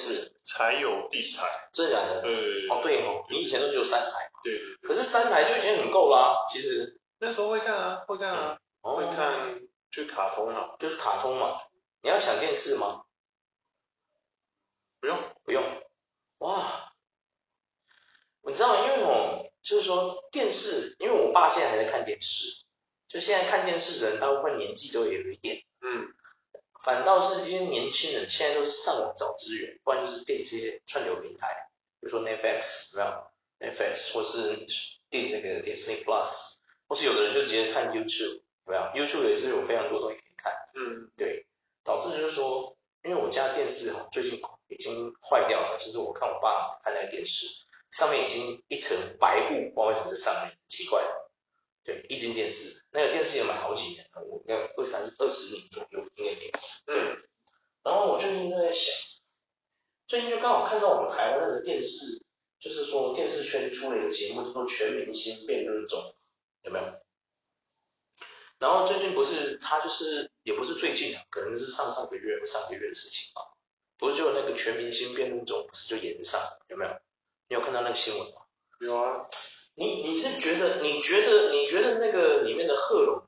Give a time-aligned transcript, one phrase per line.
[0.00, 1.68] 才看电视，才有第四台。
[1.72, 2.22] 真的假的？
[2.22, 2.68] 对。
[2.68, 4.30] 哦对哦，你以前都只有三台。
[4.42, 4.58] 对。
[4.82, 7.00] 可是三台就已经很够啦，其实。
[7.18, 11.60] 那时候会看啊，会看啊，嗯、会看就卡通啊，就是卡通嘛。
[12.02, 13.02] 你要抢电视吗？
[15.00, 15.62] 不用，不用。
[16.38, 16.92] 哇。
[18.42, 18.86] 你知道吗？
[18.86, 22.64] 因为我，就是说电视，因为我爸现在还在看电视，
[23.06, 26.08] 就现在看电视的人大部分年纪都有一点，嗯，
[26.82, 31.68] 反倒是一些年轻人现在都是上网找资源，不然就是订这些串流平台，
[32.00, 34.66] 比如说 Netflix 有没有？Netflix 或是
[35.10, 36.54] 订这个 Disney Plus，
[36.88, 41.46] 或是有的人就直接看 YouTube 有没有？YouTube 也是有非常多东西可以看，嗯，对，
[41.84, 47.46] 导致就是说，因为我家电视哈最近已经坏掉了，就是我看我爸看那个电视。
[47.90, 51.19] 上面已经一层白雾，不知道为什么在上面，奇怪了。
[51.82, 56.52] 对，液晶电视，那个电视也买好几年了，我应该二三二十年左右应该没有。
[56.86, 57.16] 嗯。
[57.82, 58.94] 然后我最近在想，
[60.06, 62.22] 最近就刚好看到我们台湾那个电视，
[62.58, 65.98] 就是说电视圈出了一个节目，叫做《全明星辩论中》，
[66.62, 66.84] 有没有？
[68.58, 73.40] 然后最近不是他就是也不是最近啊，可能是上上个月或上个月的事情吧，
[73.96, 76.38] 不是就那个《全明星辩论中》不是就演上，
[76.68, 76.90] 有没有？
[77.48, 78.42] 你有看到那个新闻吗？
[78.80, 79.26] 有啊，
[79.74, 83.22] 你你是觉得你觉得你觉得那个里面的贺龙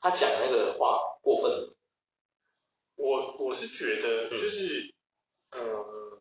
[0.00, 1.68] 他讲那个话过分吗？
[2.96, 4.94] 我我是觉得就是，
[5.50, 6.18] 嗯，呃、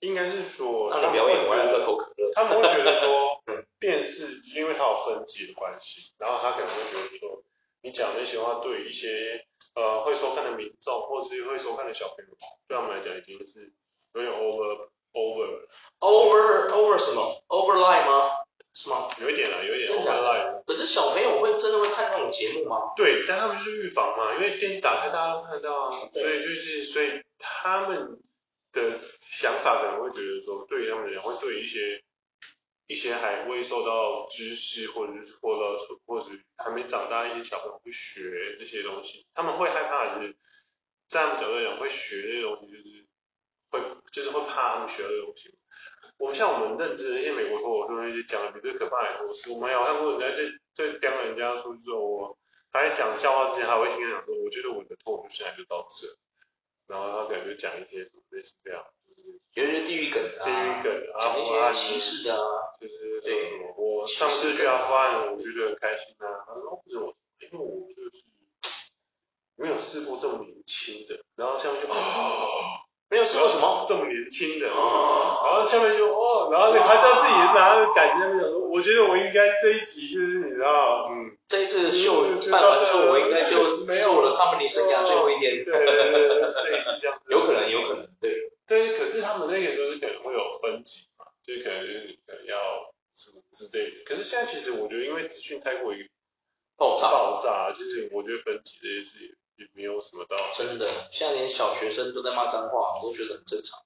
[0.00, 3.42] 应该是说让你表演完了口可乐，他们会觉得说，
[3.78, 7.42] 电视因为它有分级的关系，然后他可能会觉得说，
[7.82, 12.36] 你讲那些话对一些呃会收看的民众或者是会收看的小朋友，
[12.66, 13.72] 对他们来讲已经是
[14.14, 14.88] 有点 over。
[15.16, 15.66] over
[15.98, 18.36] over over 什么？overline 吗？
[18.76, 19.08] 是吗？
[19.22, 19.86] 有一点啦，有一点。
[19.86, 20.62] 真的假的？
[20.66, 22.92] 可是小朋友会真的会看那种节目吗？
[22.94, 28.20] 对，但他们就是预防嘛，因为电视打开大家都看得到啊，所以就是所以他们
[28.72, 32.04] 的想法可能会觉得说，对于他们来讲，会对一些
[32.86, 36.26] 一些还未受到知识或者是或者或者
[36.58, 40.36] 还没长大一些小朋友会学这些东西，他们会害怕就是，
[41.08, 43.06] 在他们角度来讲，会学这些东西就是。
[43.68, 43.80] 会
[44.12, 45.52] 就是会怕他们学的东西。
[46.18, 49.50] 我们像我们认知的一些美国脱口秀那些讲的比这可怕的多事。
[49.50, 50.42] 我们有看过人家在
[50.74, 52.38] 在讲人家说，说我
[52.72, 56.08] 他在讲笑话之前，还会听人讲说，我觉得我的脱口秀现在就到这。
[56.86, 63.74] 然后他可能就讲一些什么类似这样，就是有一些地狱梗啊，地狱梗啊，讲一些歧视的啊，就是对。
[63.76, 66.46] 我上次去阿富汗，我觉得很开心啊。
[66.46, 68.24] 他说不是我，因为我就是
[69.56, 71.24] 没有试过这么年轻的。
[71.34, 72.85] 然后下面就啊。
[73.08, 73.84] 没有试过什么？
[73.86, 92.58] 这么年轻的，然后下面就哦，然后你还在自己拿着感觉，那边讲说，我觉得我应该这一集就是你知道，嗯，这一次秀办完之后，我应该就做了他们你生涯最后一天，对对对对，类似这样，有可能有可能，对，对，可是他们那个都是可能会有分级嘛，就可能就是可能要
[93.16, 96.10] 什么之类的，可是现在其实我觉得因为资讯太过于
[96.76, 99.24] 爆炸爆炸，就是我觉得分级这些事。
[99.24, 99.30] 也
[99.76, 103.78] 没有什么道理，真的，现在连小学生都在骂脏话，我都觉得很正常。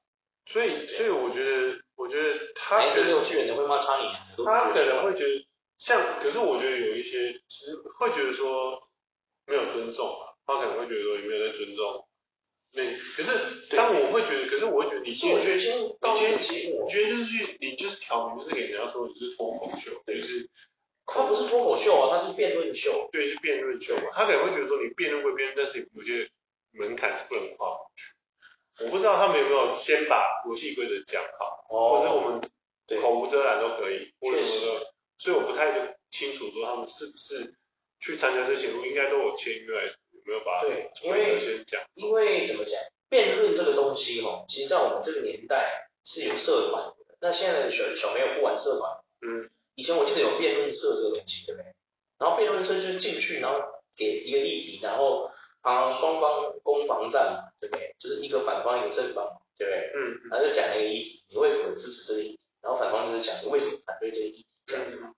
[0.46, 5.44] 所以，所以我觉得，我觉得他可能幼稚园的会骂差你，他可能会觉得
[5.78, 8.80] 像，可是我觉得有一些其实会觉得说
[9.46, 12.06] 没有尊重啊，他可能会觉得说有没有在尊重。
[12.72, 20.48] 那，可是但我会觉得，可是我会觉得你今天，我觉得今天，你今天节目，我觉得就是去，你就是挑明，就是给人家说你是脱口秀，就是。
[21.12, 23.08] 他不是脱口秀啊，他是辩论秀。
[23.10, 24.10] 对，是辩论秀嘛。
[24.14, 26.30] 他可能会觉得说，你辩论归辩论，但是有些
[26.70, 28.14] 门槛是不能跨过去。
[28.84, 32.40] 我不知道他们有没有先把游戏规则讲好，哦、或者我们
[33.02, 34.94] 口无遮拦都可以，或者什么的。
[35.18, 37.54] 所以我不太清楚说他们是不是
[37.98, 39.74] 去参加这些节目，应该都有签约，
[40.12, 41.82] 有没有把规则先讲？
[41.94, 46.96] 因为怎么讲，辩论这个东西哈，其实在我们这个年代是有社团的。
[47.20, 49.50] 那现在的小小朋友不玩社团，嗯。
[49.80, 51.72] 以前我记得有辩论社这个东西，对不对？
[52.18, 53.58] 然后辩论社就是进去，然后
[53.96, 55.30] 给一个议题，然后
[55.62, 57.96] 啊双方攻防战嘛，对不对？
[57.98, 59.90] 就是一个反方一个正方，对不对？
[59.96, 60.28] 嗯。
[60.30, 62.40] 然后就讲那个议题，你为什么支持这个议题？
[62.60, 65.14] 然后反方就是讲你为什么反对这个议题，这样子嘛。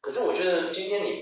[0.00, 1.20] 可是我觉得今天你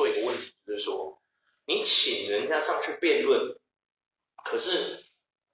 [0.00, 1.20] 说一个问题，就是说，
[1.66, 3.58] 你请人家上去辩论，
[4.44, 5.04] 可是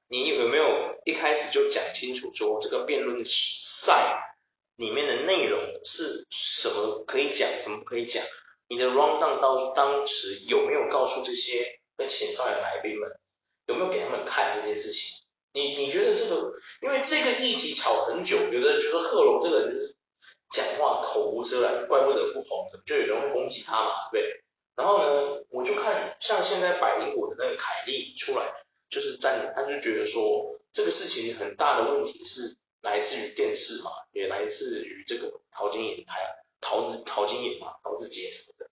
[0.09, 4.37] 你有没有一开始就讲清楚说这个辩论赛
[4.77, 8.23] 里面的内容是什么可以讲，什么不可以讲？
[8.69, 13.21] 你的 rundown 到当时有没有告诉这些被请上来的来宾们，
[13.67, 15.27] 有没有给他们看这件事情？
[15.53, 19.95] 你你觉得这个，因为这个议题吵很久，有的人觉得贺龙这个人就是
[20.51, 24.43] 讲话口无遮拦，怪不得不红，就有人会攻击他嘛，对不对？
[24.75, 28.55] 然后呢，我就看像现在百灵果的那个凯莉出来，
[28.89, 36.21] 就是站，他就觉得说这个事情很大的问题是来自于电视嘛，也来自于这个陶晶莹台，
[36.63, 38.71] 陶子陶晶莹嘛，陶子姐什么的。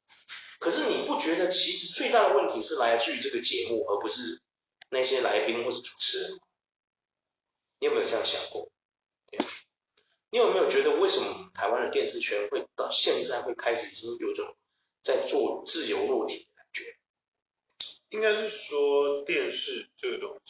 [0.60, 4.40] 可是你不觉得其实最大的问题是来自于这个节目，而不是
[4.88, 6.40] 那些来宾或是主持人？
[7.80, 8.70] 你有没有这样想过？
[10.30, 14.56] 你有没有觉得为什么台湾的电视圈会到现在会开始已经有种
[15.02, 16.96] 在做自由落体的感觉？
[18.08, 20.40] 应该是说电视这个东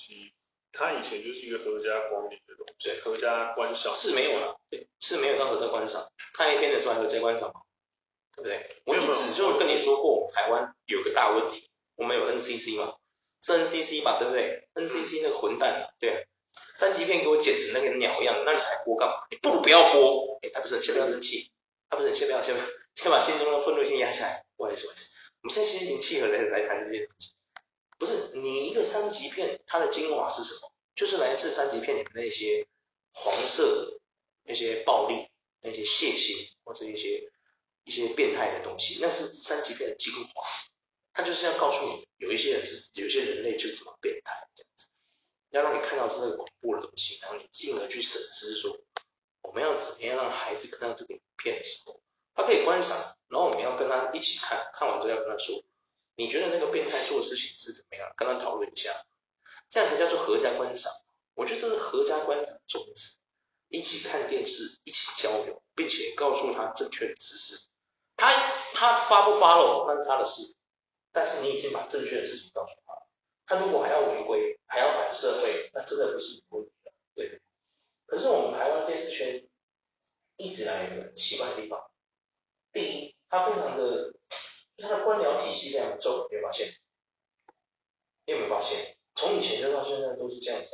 [0.74, 6.06] 西，它以前就是一个合家观礼的东西，对，合家观赏是没有了，对，是没有到合家观赏。
[6.34, 7.60] 看一篇的时候还合家观赏吗？
[8.36, 8.82] 对不对？
[8.84, 12.96] 我一直就跟你说过，台湾有个大问题，我们有 NCC 吗？
[13.40, 16.26] 是 NCC 吧，对不对？NCC 那个混蛋，对。
[16.74, 19.14] 三级片给我剪成那个鸟样，那你还播干嘛？
[19.30, 20.38] 你不如不要播。
[20.42, 21.52] 哎，他不是，先不要生气，
[21.88, 22.66] 他不是，先不要，先不要，
[22.96, 24.44] 先把心中的愤怒先压下来。
[24.56, 25.10] 不好意思，不好意思，
[25.42, 27.32] 我们现在心平气和的来谈这件事情。
[28.04, 30.70] 不是你一个三级片，它的精华是什么？
[30.94, 32.66] 就是来自三级片里面那些
[33.12, 33.98] 黄色、
[34.42, 35.26] 那些暴力、
[35.62, 37.32] 那些血腥或者一些
[37.84, 40.44] 一些变态的东西，那是三级片的精华。
[41.14, 44.88] 它就是要告诉你，有一些人是，有一些人类就是这么变态这样子。
[45.50, 48.76] 要让你看到是那个恐怖的东西，然后你进而去审视说，
[49.40, 52.00] 我们要怎么样让孩子看到这个影片的时候，
[52.34, 55.64] 他可以观赏，然后我们要跟他一起看，看完之后要跟他说，
[56.16, 58.90] 你觉得那个变态做的事情是怎么样，跟他讨论一下，
[59.70, 60.92] 这样才叫做合家观赏。
[61.34, 63.16] 我觉得这是合家观赏的宗旨，
[63.68, 67.68] 一起看电视，一起交流，并且告诉他正确的知识。
[68.16, 68.30] 他
[68.74, 70.54] 他发不发了，那是他的事，
[71.12, 72.94] 但是你已经把正确的事情告诉他。
[73.46, 77.40] 他如果还要违规，还要反社会，那真的不是你问题了，对。
[78.06, 79.44] 可是我们台湾电视圈
[80.36, 81.90] 一直来有个很奇怪的地方，
[82.72, 84.14] 第一，他非常的，
[84.78, 86.68] 它的官僚体系非常重，你有没有发现？
[88.26, 88.96] 你有没有发现？
[89.14, 90.68] 从以前就到现在都是这样子。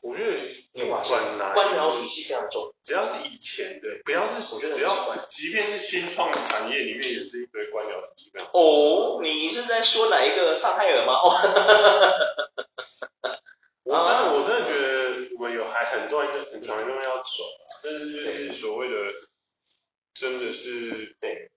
[0.00, 0.40] 我觉得
[0.74, 1.18] 你有发现？
[1.38, 4.94] 官僚体系非常重，只要是以前的，不要是我觉得只要，
[5.28, 8.38] 即便是新创产业里面也是一堆官僚体系。
[8.52, 11.14] 哦，你是在说哪一个上海人吗？
[11.26, 11.30] 哦，
[13.82, 17.42] 我真的我真的觉得我们有还很多人很长一路要走，
[17.82, 18.94] 但是就是所谓的
[20.14, 21.50] 真的是对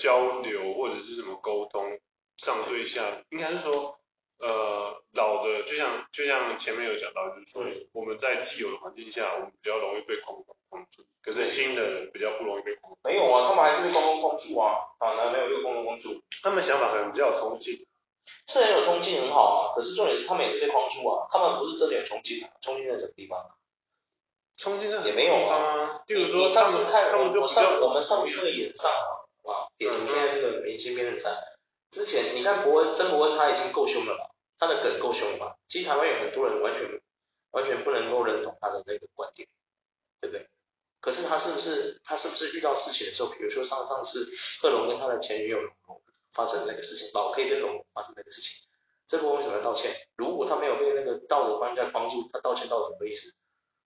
[0.00, 2.00] 交流或者是什么沟通
[2.38, 3.98] 上对下，应该是说。
[4.42, 12.98] 呃，老的就像就像前面有讲到，就是说我们在既有的环境下，我们比较容易被框框框住，可是新的人比较不容易被框住。
[13.04, 16.22] 没有啊，他们还是被框框框住啊，啊，没有被框框框住。
[16.42, 17.86] 他们想法可能比较有冲劲，
[18.48, 19.76] 是很有冲劲，很好啊。
[19.76, 23.44] 可是重点是他们也是被框住啊，他们不是真的有冲劲啊，冲劲在什么地方？
[24.56, 26.00] 冲劲在也没有啊。
[26.06, 31.30] 比如说上次看他们就上我们上次的演上啊，哇典型现在这个明星辩论赛，
[31.90, 34.30] 之前你看伯恩曾伯恩他已经够凶了吧？
[34.58, 35.56] 他的梗够凶了吧？
[35.68, 37.00] 其实台湾有很多人完全
[37.50, 39.48] 完全不能够认同他的那个观点，
[40.20, 40.46] 对不对？
[41.00, 44.28] 可是他是不是他是不是遇到事情的时候，比如说上上次
[44.60, 48.58] 贺龙跟他的前女友龙龙发生那个事情，老 K 跟龙龙发生那个事情，
[49.08, 49.96] 这波为什么要道歉？
[50.16, 53.34] 如果他没有被那个道德框架框住，他道歉道什么意思？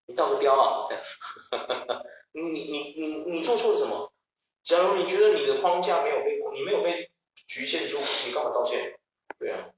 [0.07, 0.89] 你道个雕啊！
[2.33, 4.13] 你你你你做错了什么？
[4.65, 7.11] 假如你觉得你的框架没有被你没有被
[7.47, 8.99] 局限住，你干嘛道歉？
[9.39, 9.69] 对啊。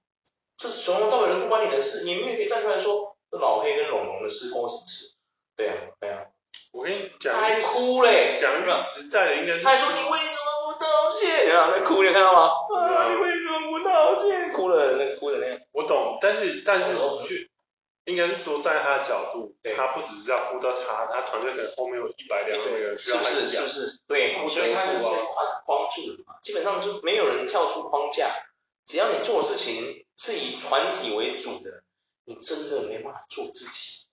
[0.57, 5.15] 这是从头到尾都不关你的事，你们也可以站出来说，这老黑跟龙龙的事关我什么事？
[5.57, 6.25] 对啊，对啊。
[6.73, 9.63] 我跟你讲，他还哭嘞，讲一个实在的，应该是。
[9.63, 10.87] 他还说你为什么不道
[11.19, 11.73] 歉啊？
[11.73, 12.51] 在哭，你看到吗？
[12.75, 14.53] 啊，你为什么不道歉？
[14.53, 15.61] 哭了，那哭的那样。
[15.73, 17.51] 我懂，但是但是去，
[18.07, 23.29] 应该是说在他的角度，他不只是要顾到他，他团队可能后面有一百两百个人需要他不。
[23.29, 28.31] 是是是，对，我觉得他是他框住了嘛，基本上就没有人跳出框架，
[28.87, 30.03] 只要你做的事情。
[30.19, 31.83] 是以团体为主的，
[32.25, 34.07] 你真的没办法做自己，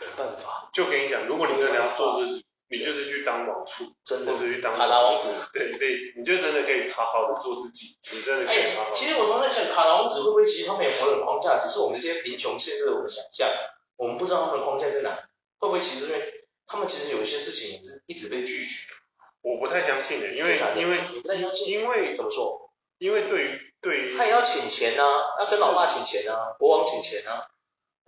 [0.00, 0.68] 没办法。
[0.74, 8.90] 就跟你讲，如果你真的要做自己，你就是去当王储，真的或者去当卡达王子，对，类似，你就真的可以好好的做自己，你真的可以好好。
[8.92, 13.48] 其实我常在想，卡达王子会不会其实他们有活了框架，只是我们这些贫穷限制了我们想象，
[13.96, 15.10] 我们不知道他们的框架在哪，
[15.58, 18.86] 会不会其实因为他们其实有一些事情是一直被拒绝？
[19.40, 22.70] 我不太相信的，因为因为你不太相信，因为怎么说？
[22.98, 27.46] 因为对于对于他也要请钱呐、啊，要跟老爸请钱啊，国王请钱啊，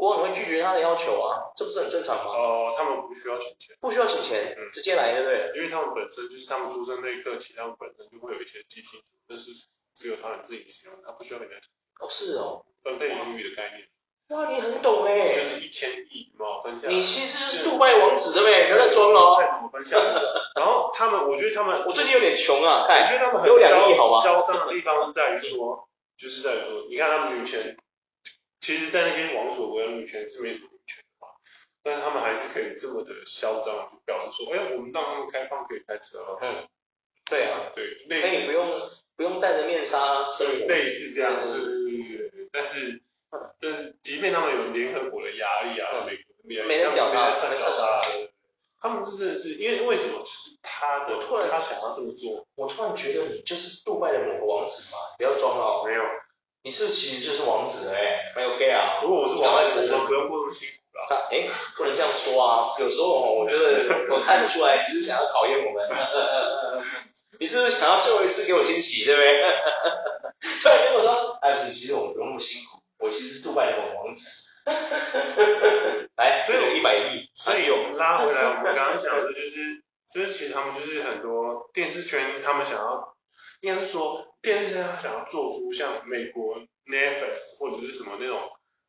[0.01, 2.33] 国王会拒绝他的要求啊，这不是很正常吗？
[2.33, 5.53] 哦，他们不需要请钱，不需要请钱，嗯、直接来对不对？
[5.57, 9.53] 因为他们本身就是他们出生那一刻起，他们本身就会有一些基金，但是
[9.95, 11.69] 只有他们自己使用，他不需要给人家钱。
[12.01, 13.85] 哦，是哦，分配盈余的概念。
[14.33, 16.89] 哇，你很懂哎，就是一千亿嘛，分享。
[16.91, 18.73] 你其实就是杜拜王子对不对？
[18.73, 19.37] 不要再装了哦。
[19.37, 20.01] 怎么分享？
[20.57, 27.77] 然后他们，我觉得他们，我最近有点穷啊，看，我觉得他们很嚣嚣张的地方在于说，就是在于说，你看他们女权，
[28.61, 31.29] 其实，在那些王所国的女权是没什么女权的嘛，
[31.83, 36.39] 但是他们还是可以这么的嚣张，表示说，哎，我们让他们开放可以开车了。
[36.43, 36.69] 嗯，
[37.25, 38.69] 对啊，对，可以不用
[39.17, 43.03] 不用戴着面纱，对，类似这样，对对对对，但是。
[43.61, 48.03] 但是，即便他们有联合国的压力啊，美国的压力，没人屌他，没人屌他。
[48.81, 50.19] 他们就真的是因为为什么？
[50.19, 52.45] 就是他的，突然他想要这么做。
[52.57, 55.85] 我突然觉得你就是杜拜的某个王子嘛，不要装了。
[55.87, 56.03] 没有，
[56.63, 59.01] 你是其实就是王子哎，没有 gay 啊。
[59.03, 61.29] 如果我是王子，我不用过那么辛苦了。
[61.31, 65.89] 哎，不能这样说啊，有时候我觉得我看得出来你是想要考验我们。
[67.41, 69.41] 你是不是想要最后一次给我惊喜，对不对？
[70.63, 72.79] 突然跟我说，哎，其实我们不用那么辛苦。
[72.99, 74.45] 我其实是杜拜的王子，
[76.17, 83.17] 来，所以有一百亿，所以有拉回来，我们刚刚讲的就是，就是其实他们就是很多电视圈，他们想要，
[83.61, 88.41] 应该是说电视他想要做出像美国 Netflix 或者是什么那种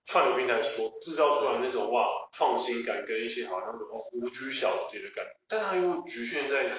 [0.06, 6.72] 串流平台所制造出来那种哇创新感跟一些好像什么无拘小节的感觉，但它又局限在。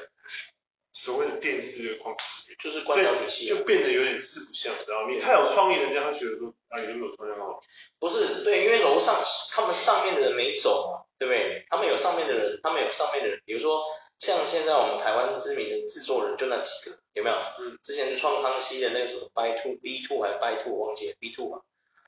[0.95, 5.09] 所谓的电视的框架，就是官僚体系，就变得有点四不像，知道吗？
[5.11, 7.59] 你太有创意，人家他觉得说啊，你有没有创意哦？
[7.99, 9.17] 不是，对，因为楼上
[9.53, 11.65] 他们上面的人没走嘛，对不对？
[11.71, 13.81] 他们有上面的人，他们有上面的人，比如说
[14.19, 17.37] 像现在我们台湾知名的制作人就那几个，有没有？
[17.61, 17.79] 嗯。
[17.83, 21.63] 之前创康熙的那个什么 by two B two 还是 by two 忘记了 B two 吧？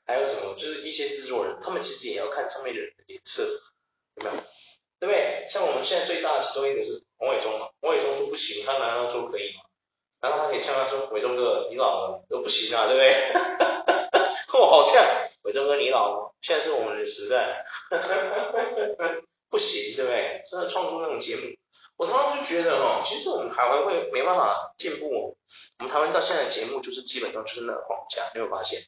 [0.05, 0.53] 还有什么？
[0.55, 3.43] 就是一些制作人，他们其实也要看上面的人的脸色，
[4.15, 4.35] 有没有？
[4.99, 5.47] 对不对？
[5.49, 9.63] 像我们现在最大的其中一个是王伟忠嘛，王伟忠说不行，他难道说可以吗？
[10.21, 13.11] 然后他可以呛他说，伟忠哥你老了都不行啊，对不对？
[14.55, 15.03] 哦好呛，
[15.41, 17.65] 伟忠哥你老了，现在是我们的时代，
[19.49, 20.43] 不行，对不对？
[20.49, 21.41] 真的创作那种节目，
[21.97, 25.37] 我常常就觉得哈，其实我们台湾会没办法进步，
[25.79, 28.81] 我们台湾到现在的节目就是基本上就是那个框架，你有发现？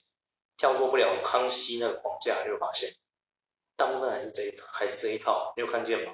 [0.58, 2.96] 跳过不了康熙那个框架，你有发现？
[3.76, 6.14] 大部分还是这一套，还是这一套，你有看见吗？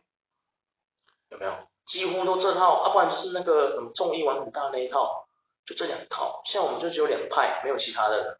[1.30, 1.54] 有没有？
[1.86, 5.28] 几乎都这套，啊，不然就是那个什么综艺玩很大那一套，
[5.66, 6.42] 就这两套。
[6.46, 8.40] 像我们就只有两派，没有其他的了。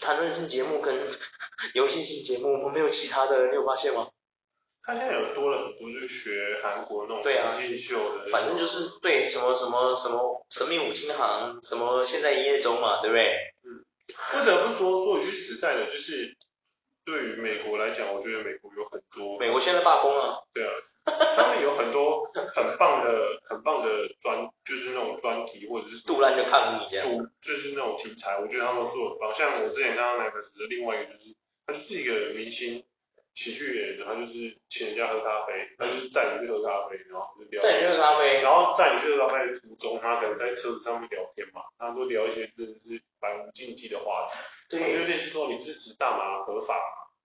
[0.00, 1.08] 谈论性节目跟
[1.74, 4.10] 游戏性节目，我们没有其他的，你有发现吗？
[4.86, 13.34] 他现在有多了很多，就是学韩国那种实境秀的，反正就是对什么什么什么神秘五金行，什么现在一夜中嘛，对不对？
[13.64, 13.84] 嗯。
[14.06, 16.36] 不得不说，说句实在的，就是。
[17.04, 19.38] 对于美国来讲，我觉得美国有很多。
[19.38, 20.42] 美国现在罢工啊。
[20.52, 20.72] 对啊，
[21.36, 26.04] 他们有很多很棒的、很棒的专，就是那种专题或者是。
[26.04, 27.06] 杜兰就抗议这样。
[27.40, 29.32] 就是那种题材，我觉得他们做的很棒。
[29.32, 32.84] 像我之前看到那个是另外一个，就是他就是一个明星
[33.36, 37.60] 喜剧演员，他就是请人家喝咖啡，他就是载你去喝咖啡，然后就聊。
[37.60, 44.32] 载你去喝咖啡，然后在你去喝咖啡的途中，他可能在车子上面聊天嘛，他会聊一些真的是百无禁忌的话题。
[44.70, 46.80] 对，就类似说你支持大麻合法，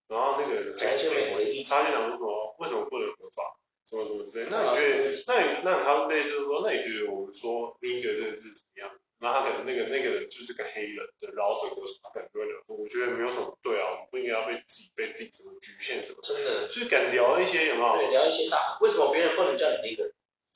[0.09, 3.55] 然后那个讲一些美国的议题，他就讲说为什么不能合法，
[3.89, 4.49] 什么什么之类。
[4.51, 8.91] 那你觉得，那你那他类似说，那你觉得我们说你觉得这个是怎么样？
[9.21, 16.17] 然后他可能那个那个人就是个黑人的饶舌歌手，他可能就会说，我觉得没有什么对啊，我们不应该要被自己被自己什么局限什么。
[16.23, 17.97] 真的，就是敢聊一些有没有？
[17.97, 20.11] 对，聊一些大，为什么别人不能叫你黑人？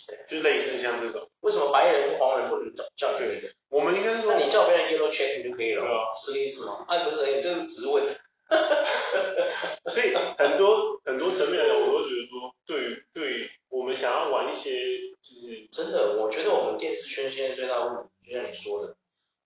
[0.07, 3.53] 对，就类似像这种，为什么白人黄人不能叫叫你那个？
[3.69, 6.85] 我们应该说，你叫别人 yellow check 就可以了，对啊，是这个意思吗？
[6.87, 8.15] 啊，不是，你这个直问。
[9.89, 14.69] 所以很多很多层面来讲，我都觉得说，对于对于我们想要玩一些，
[15.23, 18.95] 就是真的，我觉得我们电视圈现在最大的问题，就像你说的，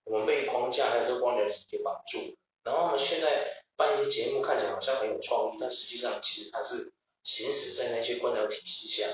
[0.04, 2.36] 我们被框架还有这个光源给绑住，
[2.66, 6.92] 然后我们现在办一些节目看起来好像很有创意，但实际上其实它是
[7.24, 9.08] 行驶在那些官僚体系下。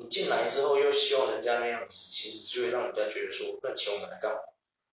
[0.00, 4.38] 你进来之后又希望人家那样子，其实就会让人家觉得说，那请我们来干嘛？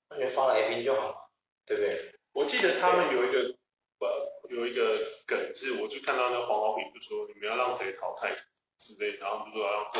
[0.09, 1.29] 那你发来宾就好了，
[1.65, 2.15] 对不对？
[2.33, 3.55] 我记得他们有一个，
[3.99, 8.33] 呃，有一个梗是，我就看到那个黄豪平就说，你们要让谁淘汰
[8.79, 9.91] 之类，然后就说要让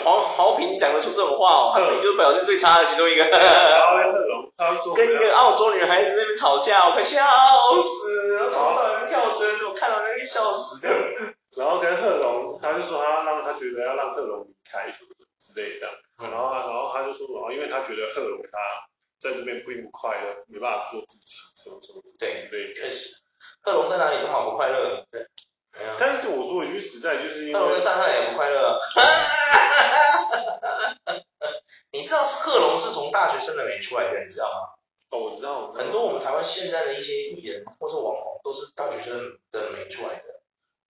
[0.56, 3.24] 黄豪平讲得出这种话哦，他自己就是表现最差的其中一个。
[3.26, 7.22] 然后贺龙，他说跟一个澳洲女孩子在那边吵架，我快笑
[7.82, 10.90] 死了，从头到尾跳针，我看到那个笑死的。
[11.58, 15.10] 然后跟贺龙，他就说他让他觉得要让贺龙离开什么
[15.42, 18.58] 之类的，然后然后他就说，然后因为他觉得贺龙他
[19.20, 22.02] 在这边并不快乐，没办法做自己，什么什么。
[22.20, 23.16] 对对，确实，
[23.62, 25.04] 贺龙在哪里都好不快乐。
[25.12, 25.28] 对。
[25.98, 28.80] 但是我说一句实在，就是因为贺龙在上海也不快乐。
[31.92, 34.76] 你知道贺龙是从大学生的美出来的，你知道吗？
[35.12, 35.72] 哦，我知道。
[35.72, 38.54] 很多我们台湾现在的一些艺人或是网红都
[39.06, 40.42] 是的没出来的，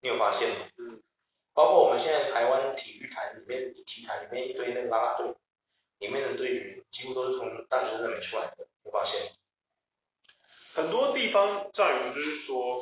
[0.01, 0.55] 你有发现吗？
[0.77, 1.01] 嗯。
[1.53, 5.33] 包括我们现在台湾体育台里面，体育台里面一堆那个啦啦队，
[5.99, 9.31] 里面的队员几乎都是从大学生的美出来的，有发现吗？
[10.73, 12.77] 很多地方在于就是说，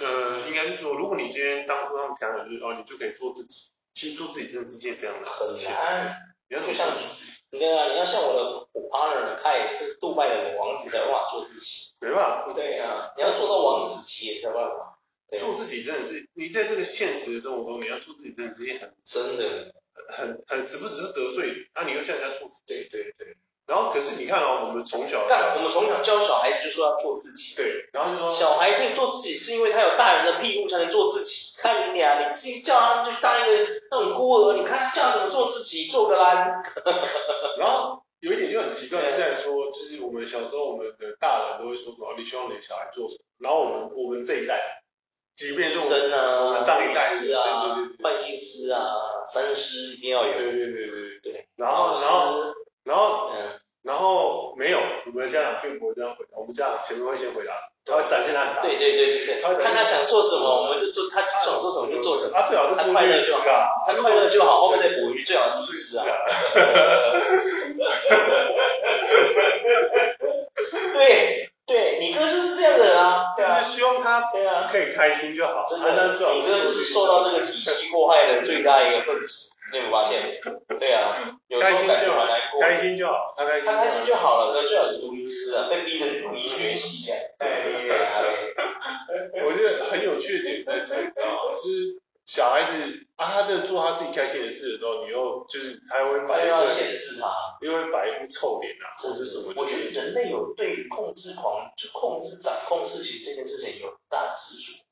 [0.00, 5.68] 呃，应该是说，如果你今天当初他们讲的就是哦，你就可以做自己，其实做自己真的是件非常难的事。
[5.68, 6.16] 很难。
[6.48, 6.88] 你要就像
[7.50, 11.94] 你看啊，你要像我的我 partner，他也是杜拜的王子，才有办法做自己。
[12.06, 12.52] 没办法。
[12.54, 14.98] 对啊，你要做到王子级也才有办法。
[15.38, 19.74] 做自己真的是，你在这个现实的生活中，你要做自己真的是件很真的，
[20.08, 22.88] 很很时不时就得罪，那、啊、你又叫人家做自己。
[22.88, 23.36] 对对对。
[23.66, 27.56] 然后可是你看啊、哦，我们从小，但我们从小教小孩子就说要做自己。
[27.56, 27.88] 对。
[27.92, 31.56] 然后就说，小孩可以做自己，是因为他有大人的庇护才能做自己。
[31.58, 36.62] 看你俩，你自己叫他们去当一个那种孤儿，你看他叫他怎么做自己，做个烂。
[37.58, 43.20] 然后有一点就很奇怪，是在说，就是我们小时候，我们的大人都会说什么，你希望你的小孩做什么？
[43.38, 44.82] 然后我们我们这一代。
[45.36, 47.02] 即便是我们，啊、我们上一代
[47.36, 48.80] 啊，会计师啊，
[49.28, 50.32] 三师一定要有。
[50.32, 51.46] 对对对对对。
[51.54, 56.36] 然后然后然后嗯，然后没有，我们的家长并不会这样回答。
[56.36, 57.52] 我们家长前面会先回答，
[57.86, 58.62] 他会展现他很大。
[58.62, 59.42] 对对对对对。
[59.42, 62.32] 他看他想做什么，我们就做；他想做什么就做什么。
[62.34, 63.44] 他最好是他快乐就好，
[63.86, 66.04] 他快乐就好，后面再捕鱼，最好是医师啊。
[70.92, 71.50] 对。
[71.66, 75.64] 对你哥就是这样的人啊，对啊，就是希望他对啊可以开心就好。
[75.66, 80.40] 真的，你哥就是受到这个体系祸害的最大一个分子，你有发现？
[80.78, 82.60] 对啊， 有时候感觉蛮难过。
[82.60, 84.52] 开心就好，他开心，他开心就好了。
[84.54, 87.20] 那最好是读医师啊，被逼着去读医学系这样。
[87.38, 89.44] 对对对。
[89.44, 92.00] 我觉得很有趣的点在这里啊，就是。
[92.26, 97.30] 小孩子啊，他在做他自己开心的事的时候，你又就是他会摆，要限制他，
[97.62, 99.54] 因为摆一副臭脸啊，或者什么。
[99.54, 104.82] 我觉得人类有对控制狂，就控制掌控事情这件事情有很大的执着。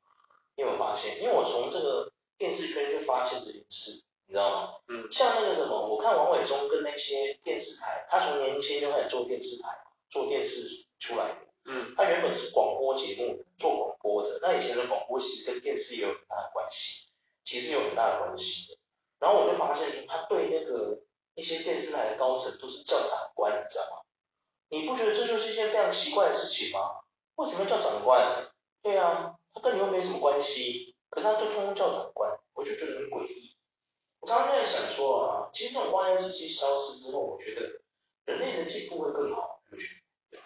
[0.55, 1.21] 你有没有发现？
[1.21, 4.75] 因为我从这个电视圈就发现这件事，你知道吗？
[4.89, 5.09] 嗯。
[5.11, 9.79] 像那个什么，我看王伟忠跟那些电视台，他从年轻就开始做电视台，
[10.11, 11.37] 做电视出来的。
[11.67, 11.95] 嗯。
[11.97, 17.09] 他原本是广播节目做广播的，那以前的广播其实跟电视也有很大的关系。
[17.45, 18.79] 其实有很大的关系的，
[19.19, 21.03] 然后我就发现说，他对那个
[21.35, 24.01] 一些电视台的高层都是叫长官，你知道吗？
[24.71, 27.03] 你不觉得这就是一件非常奇怪的事情吗？
[27.35, 28.51] 为什么要叫长官？
[28.83, 33.44] 对啊，他跟你又没什么关系，可是他就通通叫长官，我就觉得很诡异。
[34.25, 37.61] 我常常在想说啊，其实这种关系机消失之后，我觉得
[38.25, 39.85] 人类的进步会更好，对不
[40.31, 40.41] 对？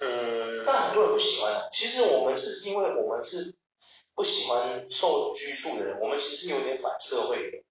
[0.00, 0.64] 嗯。
[0.66, 3.54] 但很多人不喜欢，其实我们是因为我们是。
[4.16, 7.64] 不喜欢受拘束的人，我们其实有点反社会的。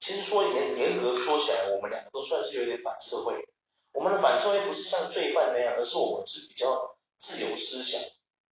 [0.00, 3.46] 其实说严严格说起来，我们两个都算是有点反社会。
[3.92, 8.00] 我们的反社会不是像罪犯那样，而是我们是比较自由思想，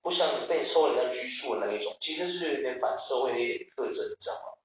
[0.03, 1.97] 不像被受人家拘束的那一种。
[2.01, 4.62] 其实是有点反社会的一点特征，你知道吗？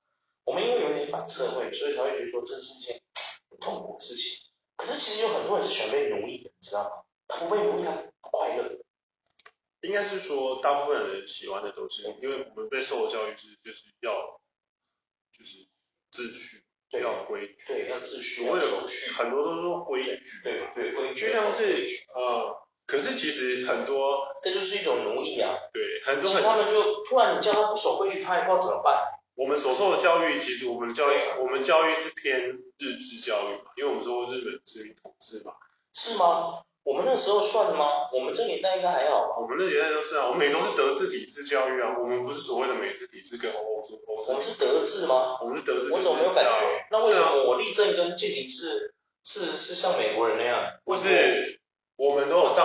[0.48, 3.02] 我们因为有点反社会，所以才会觉得说这是一件
[3.50, 4.48] 很痛苦的事情。
[4.78, 7.04] 可是其实有很多人是喜欢被奴役的，你知道吗？
[7.28, 8.80] 他不被奴役，他不快乐。
[9.82, 14.40] 应该是说，大部分人喜欢的都是，因为我们被受的教育是，就是要，
[15.38, 15.68] 就是
[16.14, 18.64] 秩序，对要规矩，对，要秩序，所有
[19.18, 29.17] 很多都是说规矩，对对规矩，就像是呃，可是其实很多，这就是一种奴役啊，对，很多很他们就突然你叫他不守规矩，他也不知道怎么办。
[29.38, 32.42] 我们所受的教育，其实我们的教育，我们教育是偏
[32.80, 35.54] 日治教育嘛，因为我们说日本殖民统治嘛，
[35.94, 36.64] 是吗？
[36.82, 38.10] 我们那时候算吗？
[38.14, 39.38] 我们这年代应该还好吧？
[39.40, 44.32] 我们那年代都是啊，我们也都是德智体制教育啊，我们不是所谓的美智体制跟欧洲欧洲。
[44.32, 45.38] 我们是德智吗？
[45.44, 45.92] 我们是德智。
[45.92, 46.88] 我怎么没有感觉？
[46.90, 50.80] 那为什么我立正跟敬礼是是是像美国人那样？
[50.84, 51.57] 不是，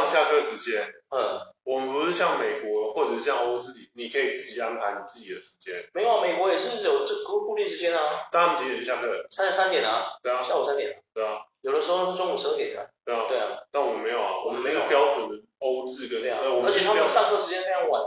[0.03, 0.83] 上下课时间。
[1.11, 1.41] 嗯。
[1.65, 5.88] 我们不是像美国或者像欧式，你可以自己安排你自己的时间。
[5.95, 8.01] 没有，美国也是有这固固定时间啊。
[8.33, 9.07] 他们几点下课？
[9.31, 10.19] 三十三点啊。
[10.25, 10.43] 对啊。
[10.43, 11.01] 下午三点。
[11.15, 11.43] 对啊。
[11.61, 12.91] 有的时候是中午十二点的。
[13.05, 13.27] 对啊。
[13.29, 13.59] 对啊。
[13.71, 18.03] 但我们没有啊，我们没有标准的欧制跟，对啊，而且他们上课时间非常晚。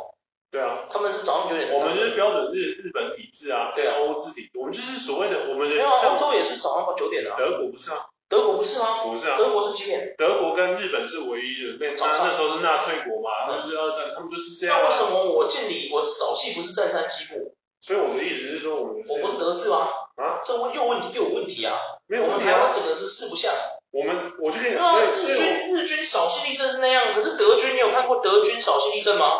[0.51, 0.87] 对啊。
[0.89, 1.71] 他们是早上九点。
[1.71, 3.71] 我们就是标准日日本体制啊。
[3.73, 3.95] 对啊。
[3.99, 5.75] 欧制体，我们就是所谓的我们的。
[5.75, 7.33] 没有，欧洲也是早上九点的。
[7.37, 8.05] 德国不是啊。
[8.27, 9.03] 德国不是吗？
[9.03, 9.37] 不是啊。
[9.37, 10.15] 德国是几点？
[10.17, 14.77] 德国跟日本是唯一的，那那时候是纳粹国嘛，就是二战，他们就是这样。
[14.79, 17.53] 那为什么我敬礼，我扫兴不是战三七步？
[17.81, 19.87] 所以我的意思是说，我们我不是德式吗？
[20.15, 21.77] 啊，这问又问题又有问题啊！
[22.07, 23.53] 没有，我们台湾整个是四不像。
[23.91, 29.33] 我们我就跟你讲，啊，日军日军扫兴地震是那样，可是德军你有看过德军扫兴地震吗？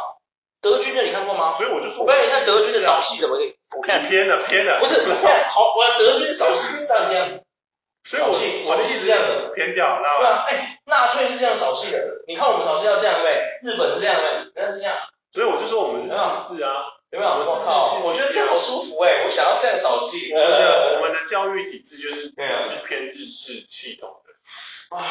[0.62, 1.56] 德军的你看过吗？
[1.58, 7.40] 所以我就说，我跟你看德军的扫兴怎么的，我看偏了偏了，不是，好，我要德军扫兴是这样，
[8.06, 14.96] 所以我我的意思是这样的，偏掉，知道对啊，哎，纳粹是这样扫兴的，你看我们扫兴要这样对，日本是这样对，那是这样，
[15.34, 16.12] 所以我就说我们是日
[16.58, 16.94] 治啊。
[17.12, 17.32] 有没有？
[17.32, 18.02] 我靠！
[18.04, 20.36] 我觉得这样好舒服哎，我想要这样扫兴。
[20.36, 22.34] 我们的教育体制就是
[22.86, 24.98] 偏日式系统的。
[24.98, 25.06] 啊！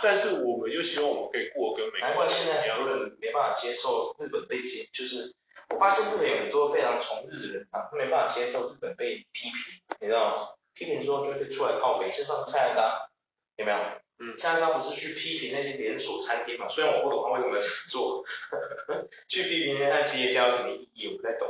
[0.00, 2.08] 但是我们又希望我们可以过跟美国。
[2.08, 5.34] 难怪现在很多人没办法接受日本被接，就是
[5.70, 9.52] 我发现日本有很多非常崇日的人啊，他没办法接受日本被批评，
[9.98, 10.34] 你知道吗？
[10.80, 13.10] 批评之后就会出来靠北，就像蔡阿嘎，
[13.56, 13.78] 有没有？
[14.18, 16.66] 嗯，蔡阿嘎不是去批评那些连锁餐厅嘛？
[16.70, 18.24] 虽然我不懂他为什么要这样做，
[19.28, 21.46] 去批评那些企业家有什么意义，我不太懂。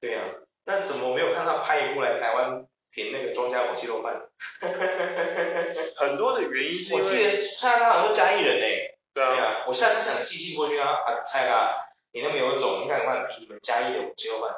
[0.00, 4.22] 对呀、啊，那怎么没有看他拍一部来台湾评那个庄家火鸡肉饭？
[5.96, 8.96] 很多的原因是因为，我记得蔡阿嘎好像是嘉义人哎。
[9.12, 9.34] 对啊。
[9.34, 11.76] 对啊，我下次想寄信过去啊，啊蔡阿嘎，
[12.12, 14.50] 你那么有种，你敢不敢评你们嘉义的火鸡肉饭？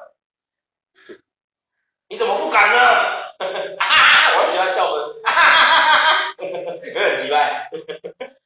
[2.09, 2.81] 你怎么不敢呢？
[3.38, 3.47] 哈
[3.79, 5.21] 哈，我喜欢笑的。
[5.25, 7.71] 哈哈哈哈哈，有点奇怪。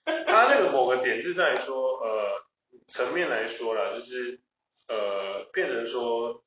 [0.26, 2.44] 他那个某个点是在说，呃，
[2.86, 4.40] 层面来说啦，就是
[4.86, 6.42] 呃，变成说，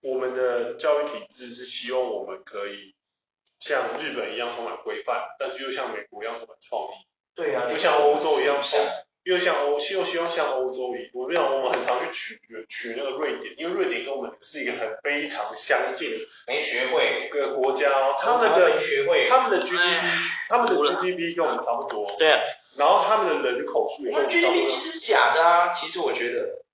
[0.00, 2.94] 我们的教育体制是希望我们可以
[3.60, 7.06] 像日本一样充满规范，但是又像美国一样充满创意。
[7.34, 8.80] 对啊，又像欧洲一样像。
[9.24, 16.16] 又像欧，又希望像欧洲一，我跟你讲，我们很常去取取那个瑞典，因为瑞典跟我们是一个很非常相近的
[16.48, 20.02] 没学会个国家哦，他们的学会，他们的 GDP，
[20.48, 22.40] 他们的 GDP 跟我们差不多，对啊，
[22.76, 24.26] 然后他们的人口数也不多。
[24.26, 26.64] GDP 其实假的啊，其实我觉得，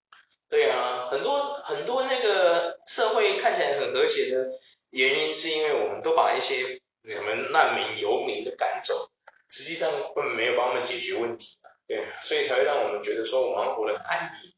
[0.48, 4.48] 对啊，很多很多那个社会看起来很和谐的
[4.90, 9.10] 原因，是因为我们都把一些我们难民游民的赶走，
[9.50, 11.57] 实际上根本没有帮他们解决问题。
[11.88, 14.54] 对，所以才会让我们觉得说我们好像活得很安逸。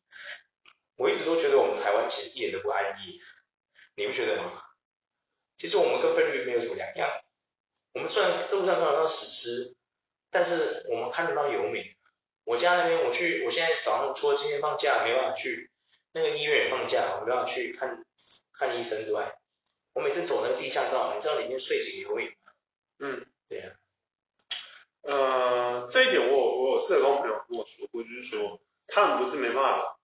[0.97, 3.19] 我一直都觉得我们台湾其实一点都不安逸，
[3.95, 4.63] 你不觉得吗？
[5.57, 7.09] 其实我们跟菲律宾没有什么两样。
[7.93, 9.77] 我们虽然路上看到死尸，
[10.31, 11.83] 但是我们看得到游民。
[12.45, 15.71] 我家那边我去，我现在早上除了今天放假没办法去，
[16.13, 18.05] 那个医院也放假，我没办法去看
[18.53, 19.39] 看医生之外，
[19.93, 22.53] 我每次走那个地下道，你知道里面睡几个游民吗？
[22.99, 23.80] 嗯，对呀、啊。
[25.03, 29.99] 呃，这一点我有我有社工朋友跟我说过，就是说他们不是没办法，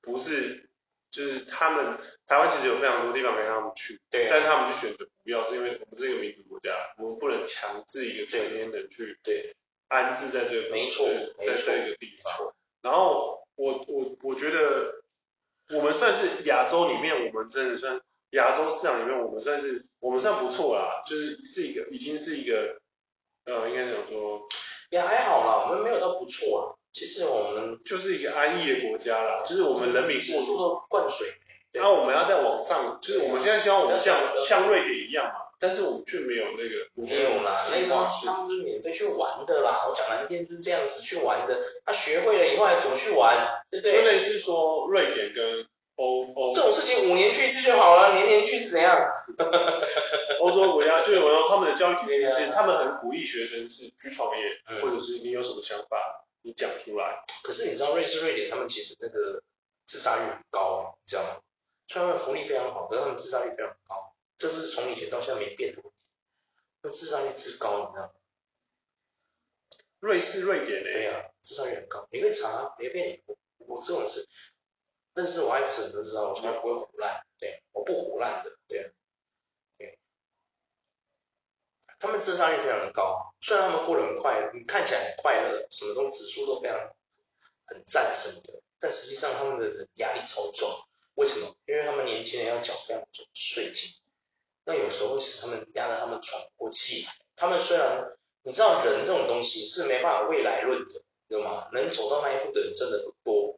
[0.00, 0.70] 不是
[1.10, 9.56] 就是他们台湾其实有非常多地方可以让他们去，对、啊，但是他们就选择不要，是因为我们是一个民主国家，我们不能强制一个成年人去对
[9.88, 11.06] 安置在这个没错，
[11.38, 12.54] 在这个地方。
[12.82, 15.02] 然后我我我觉得
[15.70, 22.80] 我们算是亚洲里面，我们真的算亚洲市场里面，我们算是我们算不错啦，就是是一个已经是一个。
[23.46, 24.42] 呃，应该讲说
[24.90, 26.64] 也还好啦，我们没有到不错啊。
[26.92, 31.26] 其实我们就是一个安逸的国家啦，就是我们人民过处都灌水。
[31.72, 39.86] 然后我们要再往上，就是我们现在希望我们像像瑞典一样嘛，但是我们却没有那个没有啦，那个他们是免费去玩的啦。
[39.86, 43.92] 我讲蓝天就是这样子去玩的，他学会了以后还怎么去玩，对不对？
[43.92, 45.66] 就类似说瑞典跟。
[45.96, 49.10] 欧欧这种事情五年去一次就好了，年年去是怎样？
[50.40, 57.24] 欧洲国家就是我说他们的教育体系是，他们很鼓励学生是去创业，嗯、或者是你有什么想法，你讲出来。
[57.42, 59.42] 可是你知道瑞士、瑞典他们其实那个
[59.86, 61.40] 自杀率很高，你知道吗？
[61.88, 65.96] 虽然他们福利非常好，可是他们自杀率非常高，这是从以前到现在没变的问题。
[66.82, 68.10] 那自杀率之高，你知道吗？
[70.00, 70.92] 瑞士、瑞典的。
[70.92, 74.28] 对呀、啊，自杀率很高，你可以查，没骗你，我我这种事。
[75.16, 78.92] 但是我 X 人都知道，我从来不会唬烂，对，我不唬烂的，对，
[79.78, 79.98] 对。
[81.98, 86.94] 他们智商率非常的高，虽然他们过得很快乐，你看起来很快乐，什么东西指数都非常
[87.64, 90.68] 很赞什么的，但实际上他们的压力超重，
[91.14, 91.56] 为什么？
[91.66, 93.98] 因为他们年轻人要缴非常重的税金，
[94.66, 97.06] 那有时候会使他们压得他们喘不过气。
[97.36, 101.70] 他们虽然你知道人这种东西是没办法未来论的，对吗？
[101.72, 103.55] 能走到那一步的人真的不多。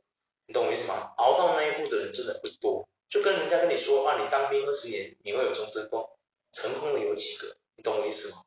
[0.48, 1.12] 你懂我意思吗？
[1.18, 6.10] 熬到那一步的人真的不多，就跟人家跟你说啊，你当兵二十年你会有终身功，
[6.52, 7.54] 成功的有几个？
[7.76, 8.42] 你懂我意思吗？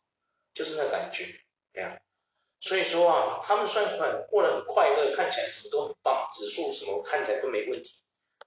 [0.55, 1.25] 就是那感觉，
[1.73, 2.01] 这样。
[2.59, 7.93] 所以说啊，他们算快过得很快乐，看起来什么都很棒，指数什么看起来都没问题，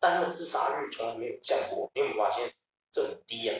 [0.00, 2.52] 但他们自杀率从来没有降过，你有没有发现？
[2.92, 3.58] 这很低啊，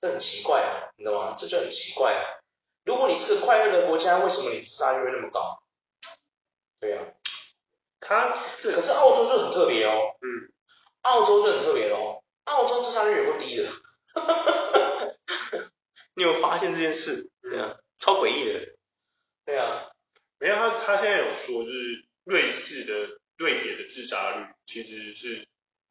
[0.00, 1.36] 这很奇怪啊，你知道吗？
[1.38, 2.42] 这就很奇怪啊。
[2.84, 5.62] 如果你是个快乐的国家，为什么你自杀率会那么高？
[6.80, 7.04] 对啊。
[8.04, 10.52] 他可是澳洲就很特别哦，嗯，
[11.02, 13.68] 澳洲就很特别哦，澳洲自杀率有够低的，
[16.14, 17.30] 你有发现这件事？
[17.40, 18.74] 对啊，超诡异的，
[19.46, 19.92] 对啊，
[20.38, 25.46] 没有他他现在有说，就是瑞士的瑞典的自杀率其实是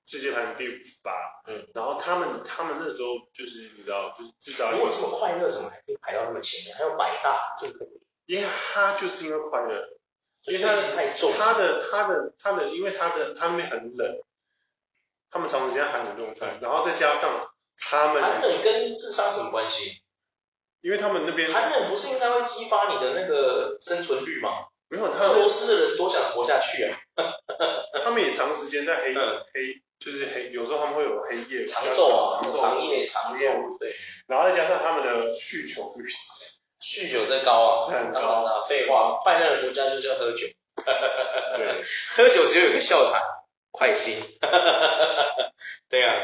[0.05, 1.11] 世界排名第五十八，
[1.47, 6.75] 嗯，然后他们他们那时候就是你知道，就是自杀率如果这么快乐，怎么还可以排到那么前面？
[6.75, 7.87] 还有百大，这个
[8.25, 9.87] 因为他就是因为快乐，
[10.45, 14.21] 因为他太重，他的他的他的，因为他的他们很冷，
[15.29, 20.01] 他们长时间寒冷状态，然后再加上他们寒冷跟自杀什么关系？
[20.81, 24.49] 因为他们那边寒冷不是应该会激发你的那个生存率吗？
[24.87, 26.99] 没有，俄罗斯的人多想活下去啊！
[28.03, 33.47] 他们也长时间在黑黑，就是黑，有时候他们会有黑夜长昼啊，长夜长夜
[33.79, 33.95] 对，
[34.27, 36.09] 然后再加上他们的酗酒率，
[36.81, 40.47] 酗酒最高啊，当然了，废话，快乐的国家就是要喝酒，
[41.55, 41.81] 对，
[42.15, 43.21] 喝酒只有一个笑场，
[43.71, 44.15] 快心，
[45.89, 46.15] 对啊，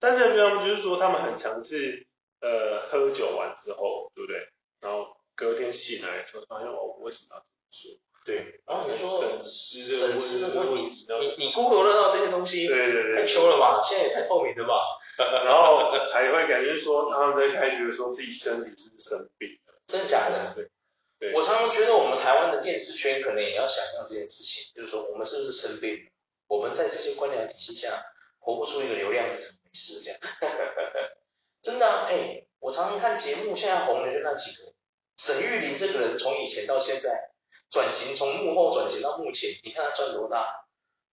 [0.00, 2.06] 但是他们就是说他们很强势，
[2.40, 4.48] 呃，喝酒完之后，对不对？
[4.80, 7.98] 然后隔天醒来之后发现哦，我为什么要这么说？
[8.24, 11.06] 对，然后你说省思的省思的问题，
[11.38, 13.80] 你你 Google 得到这些东西，对对对，太秋了吧？
[13.82, 14.80] 现在也太透明了吧？
[15.18, 19.67] 然后还会感觉说 他们在开觉说自己身体是不是生病了？
[19.88, 20.54] 真的假的？
[20.54, 20.70] 对，
[21.18, 26.10] 对，我常常觉得我们台湾的电视圈可能也要想象这件事情，就是说我们是不是生病了？
[26.46, 28.04] 我们在这些官僚体系下
[28.38, 30.00] 活不出一个流量是怎么回事？
[30.04, 30.20] 这样，
[31.62, 34.72] 真的啊，哎，我常常看节目，现在红的就那几个，
[35.16, 37.32] 沈玉琳这个人从以前到现在。
[37.70, 40.64] 转型从幕后转型到幕前，你看他赚多大？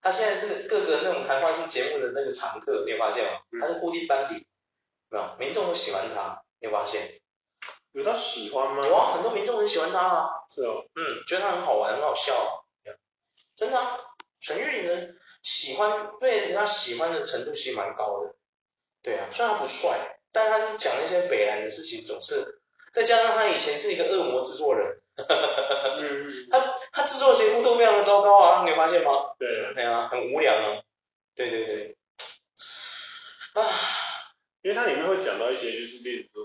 [0.01, 3.39] 他现在是各个那种谈话性节目的那个常客，你有发现吗？
[3.59, 4.47] 他是固定班底，
[5.09, 5.35] 没有？
[5.37, 7.19] 民众都喜欢他，你有发现？
[7.95, 8.85] 有他喜欢吗？
[8.85, 10.29] 有啊，很多民众很喜欢他啊。
[10.53, 10.85] 是哦。
[10.95, 12.65] 嗯，觉得他很好玩，很好笑。
[13.55, 13.99] 真的啊，
[14.41, 18.35] 沈玉琳的喜欢被人家喜欢的程度其实蛮高的。
[19.01, 22.59] 对啊，虽然他不帅，但他讲一些北烂的事情总是，
[22.91, 25.01] 再加上他以前是一个恶魔制作人。
[25.15, 29.33] 嗯，他他制作的节目都非常的糟糕啊，你有发现吗？
[29.39, 30.81] 对，对啊，很无聊啊。
[31.33, 31.97] 对对对。
[33.53, 33.63] 啊，
[34.63, 36.44] 因为它里面会讲到一些就是例如说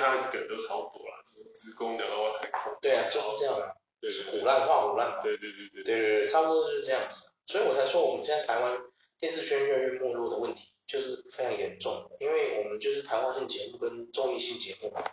[0.00, 2.76] 他的梗都超多了，职工聊到外太空。
[2.80, 3.74] 对啊，就是这样啊。
[4.00, 5.20] 对，是唬烂化，腐烂。
[5.22, 5.82] 对对对对。
[5.84, 7.32] 对对对，差不多就是这样子。
[7.46, 8.78] 所以我才说我们现在台湾
[9.18, 15.04] 电视圈越来越没落的问题，就是非常严重，因为我们就是谈话性节目跟综艺性节目嘛。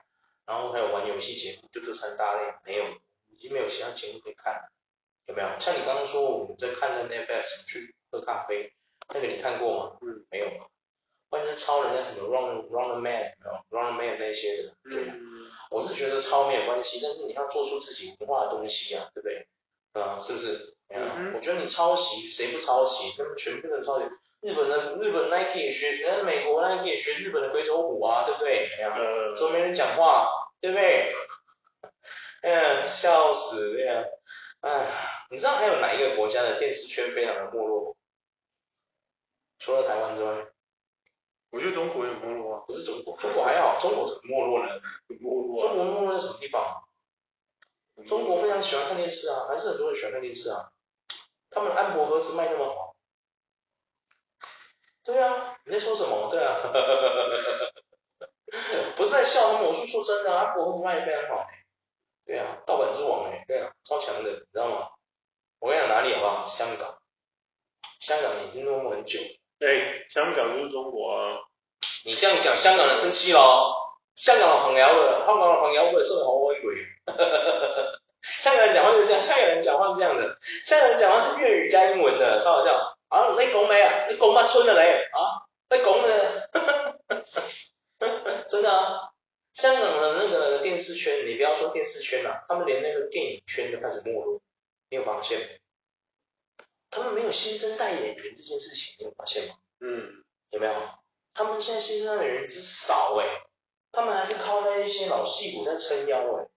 [0.46, 2.86] 然后还有玩游戏节目，就这三大类没有，
[3.28, 4.72] 已经没有其他节目可以看了，
[5.26, 5.50] 有没有？
[5.60, 8.72] 像你刚刚说我们在看的 Netflix 去喝咖啡，
[9.14, 9.98] 那个你看过吗？
[10.02, 10.48] 嗯，没有。
[10.48, 10.60] 关
[11.44, 15.14] 键是抄人家什么 Run Run Man，没有 Run Man 那些的，对啊。
[15.16, 19.48] 嗯、我是觉得抄没有关系，但是你要做出自己文化的东西啊，对不对？
[19.94, 20.76] 啊，是不是？
[20.90, 21.12] 嗯。
[21.18, 23.14] 嗯我觉得你抄袭，谁不抄袭？
[23.18, 24.06] 他们全部都抄袭。
[24.40, 28.70] 日本的日本 Nike 也学，人家美国 Nike 也学日本的贵州虎啊，对不对？
[28.78, 28.96] 哎呀，
[29.36, 31.14] 说没人讲话，对不对？
[32.42, 34.06] 嗯，笑死这样。
[34.62, 34.88] 哎，
[35.32, 37.98] 你知道还有哪一个国家的电视圈非常的没落？
[39.60, 40.48] 除了台湾之外，
[41.50, 42.64] 我觉得中国也没落啊。
[42.68, 44.80] 不是中国，中国还好，中国怎么没落呢？
[45.08, 45.60] 没落。
[45.60, 46.84] 中国没落在什么地方？
[48.06, 50.72] 中国非常喜欢看电视啊，还是很多人喜欢看电视啊。
[51.50, 52.96] 他们安博盒子卖那么好。
[55.04, 56.28] 对啊，你在说什么？
[56.30, 56.60] 对啊，
[58.96, 61.48] 不是在笑他们，我是说真的啊，博子卖的非常好。
[62.26, 64.90] 对啊，盗版之王哎，对啊，超强的，你知道吗？
[65.60, 66.46] 我跟你讲哪里好不好？
[66.46, 67.00] 香港，
[68.00, 69.18] 香港已经落寞很久。
[69.60, 71.38] 哎，香港就是中国啊。
[72.06, 73.74] 你这样讲，香港人生气咯。
[74.16, 76.76] 香港的朋友的，香港的朋友会说好威鬼。
[78.22, 82.98] 香港人讲话就是这样，香港人讲话是这样的，香港人讲话是粤语加英文的，超好笑。
[83.10, 84.06] 啊，你讲咩啊？
[84.10, 84.90] 你讲乜春啊你？
[85.14, 86.08] 啊，你讲嘅，
[88.50, 89.10] 真的啊！
[89.54, 94.40] 香港的那个电视圈，你不要说电视圈啦，他们连那个电影圈都开始没落，
[94.90, 95.40] 你有发现？
[96.98, 99.56] 他们没有新生代演员这件事情，你有发现吗？
[99.80, 100.74] 嗯，有没有？
[101.36, 103.28] 他们现在新生代演员之少诶，
[103.92, 106.50] 他们还是靠那一些老戏骨在撑腰诶。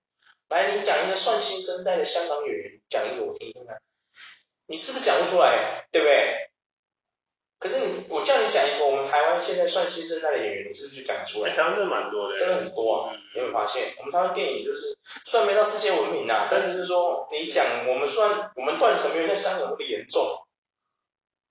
[0.49, 3.83] 来，你讲一个算新生代的香港演员，讲一个我听听看。
[4.67, 6.50] 你是不是讲不出来，对不对？
[7.61, 11.55] 可是你，我叫你讲一个我们台湾现在算新生代的演员，你是不是就讲得出来？
[11.55, 13.13] 台湾真的蛮多的，真的很多啊！
[13.35, 14.97] 你有没有发现，我们台湾电影就是
[15.27, 20.23] 算没到世界闻名呐，但是就是说你讲我们算我们断层没有像香港那么严重，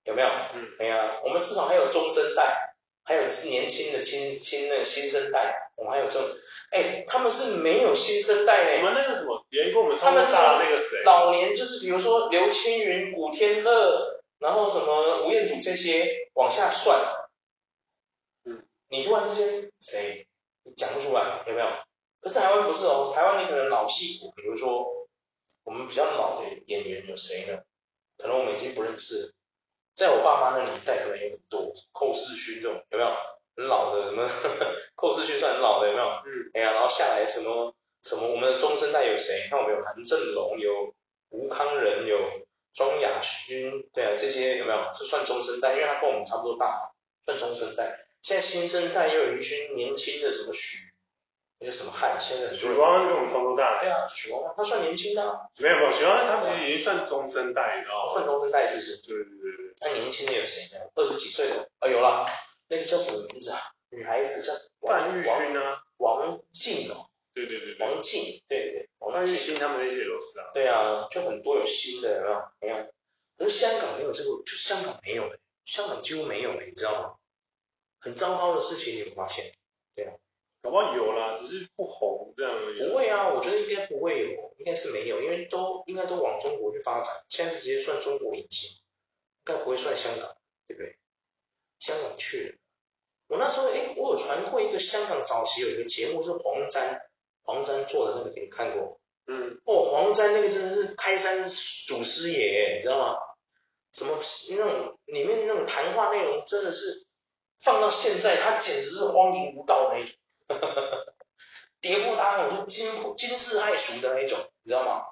[0.02, 0.28] 有没有？
[0.52, 6.28] 嗯，对啊，我们至少还有中生代，还有年轻的新新的新生代，我们还有这种，
[6.72, 8.70] 哎，他们是没有新生代呢。
[8.78, 11.04] 我们那个什么，连过我们他们是那个谁？
[11.04, 14.16] 老年就是比如说刘青云、古天乐。
[14.40, 16.98] 然后什么吴彦祖这些往下算，
[18.44, 20.26] 嗯，你就问这些谁，
[20.64, 21.66] 你讲不出来，有没有？
[22.20, 25.06] 可是台湾不是哦，台湾你可能老戏骨，比如说
[25.62, 27.62] 我们比较老的演员有谁呢？
[28.18, 29.32] 可能我们已经不认识了。
[29.94, 33.10] 在我爸妈那年代，可能有很多寇世勋这种，有没有？
[33.56, 34.26] 很老的什么？
[34.96, 36.06] 寇世勋算很老的，有没有？
[36.06, 36.50] 嗯。
[36.54, 38.28] 哎呀，然后下来什么什么？
[38.30, 39.48] 我们的中生代有谁？
[39.50, 40.94] 看我们有韩正龙，有
[41.30, 42.18] 吴康仁，有
[42.74, 44.94] 庄亚勋，对啊，这些有没有？
[44.94, 46.92] 是算中生代，因为他跟我们差不多大，
[47.26, 48.06] 算中生代。
[48.22, 50.90] 现在新生代又有一群年轻的什么许。
[51.62, 53.82] 那个什么汉，现在许光汉跟我们差不多大。
[53.82, 55.40] 对啊，许光汉他算年轻的、啊。
[55.58, 58.12] 没有没有，许光汉他其实已经算中生代，你知道吗？
[58.14, 58.96] 算中生代是不是？
[59.02, 59.74] 对对对对。
[59.82, 60.86] 那年轻的有谁呢？
[60.94, 62.24] 二十几岁的啊，有了，
[62.68, 63.60] 那个叫什么名字啊？
[63.90, 67.09] 女孩子叫范玉勋啊，王静哦。
[67.34, 68.88] 对对对王静，对对对。
[69.12, 70.50] 范玉勋他们那些都是啊。
[70.54, 72.42] 对啊，就很多有新的，有没有？
[72.60, 72.92] 没有。
[73.38, 77.16] 可是香港没有这个，就香港没有哎，香港几乎没有哎，你知道吗？
[78.00, 79.52] 很糟糕的事情，你有发现？
[79.94, 80.12] 对啊。
[80.62, 82.88] 搞不好有啦，只是不红这样而已。
[82.90, 88.82] 不会啊，我觉得应该不会有，应该是没有，因为都应该都往中国去发展，现在是直接算中国影星，应
[89.44, 90.36] 该不会算香港，
[90.68, 90.98] 对不对？
[91.78, 92.58] 香港去了，
[93.28, 97.00] 我那时候哎，我有传过一个香港早期有一个节目是黄沾，
[97.50, 99.00] 黄沾做的那个，给你看过？
[99.26, 99.60] 嗯。
[99.64, 103.18] 哦，黄沾那个真的是开山祖师爷，你知道吗？
[103.92, 107.04] 什么那种里面那种谈话内容真的是
[107.58, 110.14] 放到现在，他简直是荒淫无道那一种。
[110.46, 111.14] 哈哈哈，
[111.80, 115.02] 跌破他那种惊惊世骇俗的那一种，你知道吗？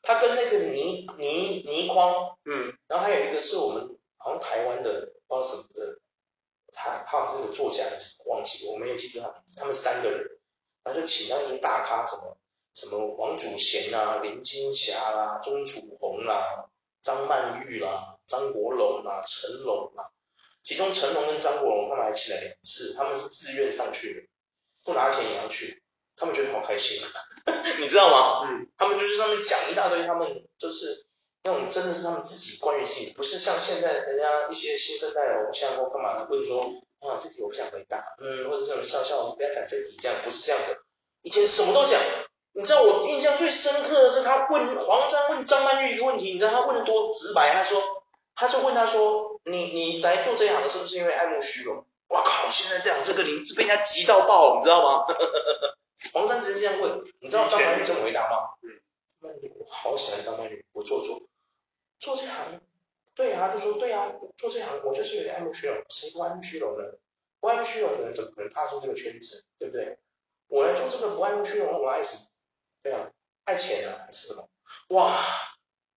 [0.00, 6.00] 他跟那个倪倪倪匡，嗯，然后还有一个是我们好像台湾的不知道什么的，
[6.72, 9.44] 他他好像是个作家还是忘记，我没有记住他。
[9.56, 10.31] 他们三个人，
[10.84, 12.36] 然后就请那些大咖，什么
[12.74, 16.70] 什么王祖贤啊、林青霞啦、钟楚红啦、
[17.02, 20.10] 张曼玉啦、张国荣啦、成龙啦，
[20.62, 24.28] 其中成龙跟张国荣他们还请了两次，他们是自愿上去的。
[24.84, 25.80] 不拿钱也要去，
[26.16, 27.00] 他们觉得好开心，
[27.78, 28.48] 你知道吗？
[28.50, 31.06] 嗯，他们就是上面讲一大堆，他们就是
[31.44, 36.66] 那种真的是他们自己关于自己，不是像现在人家一些新生代的偶像或干嘛的问说，
[37.02, 40.78] 啊，这题我不想回答，嗯，或者这种笑笑，我们不要讲这题，这样不是这样的，
[41.22, 42.00] 以前什么都讲，
[42.54, 47.82] 你知道我印象最深刻的是他问黄沾问张曼玉一个问题，你知道他问的多直白，他说，
[48.34, 51.84] 他就问他说，你你来做这一行是不是因为爱慕虚荣？
[52.08, 52.50] 我靠！
[52.50, 55.06] 现在这样，这个林子被人家急到爆，你知道吗？
[56.12, 58.36] 黄沾直接这样问，你知道张曼玉怎么回答吗？
[58.62, 61.22] 嗯，我好喜欢张曼玉，我做做
[61.98, 62.60] 做这行，
[63.14, 66.84] 对啊，就说对啊，做这行我就是有点爱慕虚荣，谁不爱慕虚荣呢？
[67.40, 69.44] 不爱慕虚荣的人怎么可能踏出这个圈子？
[69.58, 69.98] 对不对？
[70.48, 72.22] 我来做这个不爱慕虚荣，我爱什么？
[72.82, 73.10] 对啊，
[73.44, 74.48] 爱钱啊，还是什么？
[74.88, 75.24] 哇，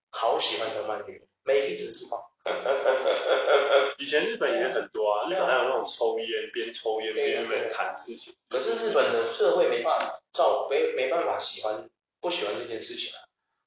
[0.10, 2.22] 好喜欢张曼玉，美丽真是棒。
[3.98, 8.36] 以前日本也很多啊，日本还有那种抽烟边抽烟边在谈事情。
[8.50, 13.18] 可是日本的社会没办法照没没办法喜欢不喜欢这件事情啊，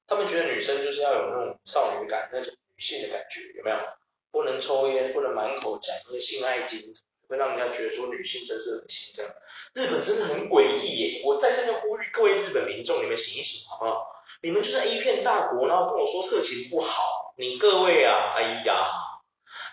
[0.07, 3.77] 他们觉得女生就是要有那种少女感，那种女性的感觉，有没有？
[4.31, 6.93] 不能抽烟，不能满口讲那个性爱经，
[7.27, 9.29] 会让人家觉得说女性真是恶心这样。
[9.73, 14.07] 日本真的很诡异耶，我在这边呼吁各位日本民众，你们醒一醒好不好？
[14.41, 17.33] 你们就是一片大国，然后跟我说色情不好。
[17.37, 18.87] 你各位啊，哎呀，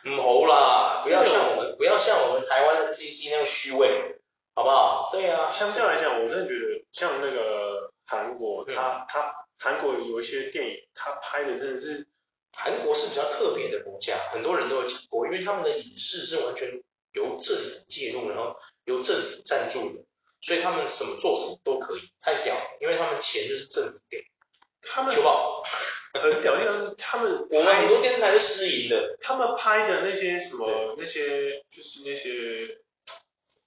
[0.07, 4.19] 唔好啦，不要像我们，不要像我们台湾的 CC 那样虚伪，
[4.57, 5.11] 好不好？
[5.13, 12.09] 对啊，相较来讲，我真的觉得像那个韩国，他他韩国有一些电影，他拍的真的是，
[12.57, 20.05] 韩国是比较特别的国家，很多人都有讲过，因为他们的影视是完全由政府介入，然后由政府赞助的，
[20.41, 24.25] 所以他们什么做什么都可以，太屌了，因为他们钱就是政府给，
[24.83, 25.13] 他们。
[26.19, 32.79] 很屌，就是他们， 我们很多电视台是私营的，他们拍的那些什么那些，就是那些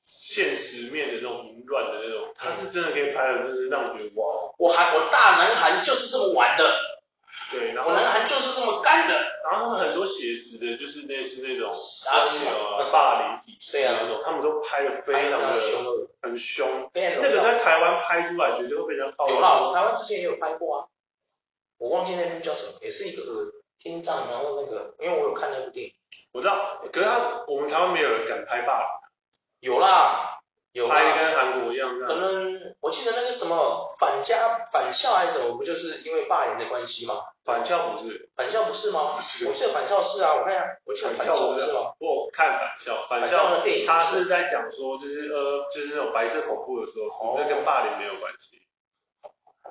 [0.08, 6.74] 现实面的那种淫乱的那种，他是真的可以拍的，就是让我觉得哇，我韩我大南韩就是这么玩的，
[7.52, 15.60] 对，然后我南韩就是这么干的，然后他们很多写实的，就是类似那种啊霸凌体质那种，他们都拍的非常的。
[15.60, 19.28] 凶，很凶，那个在台湾拍出来绝对会非常靠。
[19.30, 20.86] 有啦，我台湾之前也有拍过啊。
[21.78, 25.94] 我忘记那部叫什么，也是一个呃天葬，然后那个，因为我有看那部电影，
[26.34, 30.42] 我知道，可是他我们台湾没有人敢拍霸凌，有啦，
[30.74, 37.22] 有拍跟韩国一样，可能我记得那个什么反家反校还是什么，不就是因为霸凌的关系吗？
[37.50, 39.16] 返校不是，返校不是吗？
[39.18, 41.94] 不是，我记得返校是啊，我看一下，我记得返校不是吗？
[42.00, 48.62] 我看返校，返校的电影，他是在讲说，就是呃，就是那种白色恐怖的时候，是那跟霸凌没有关系。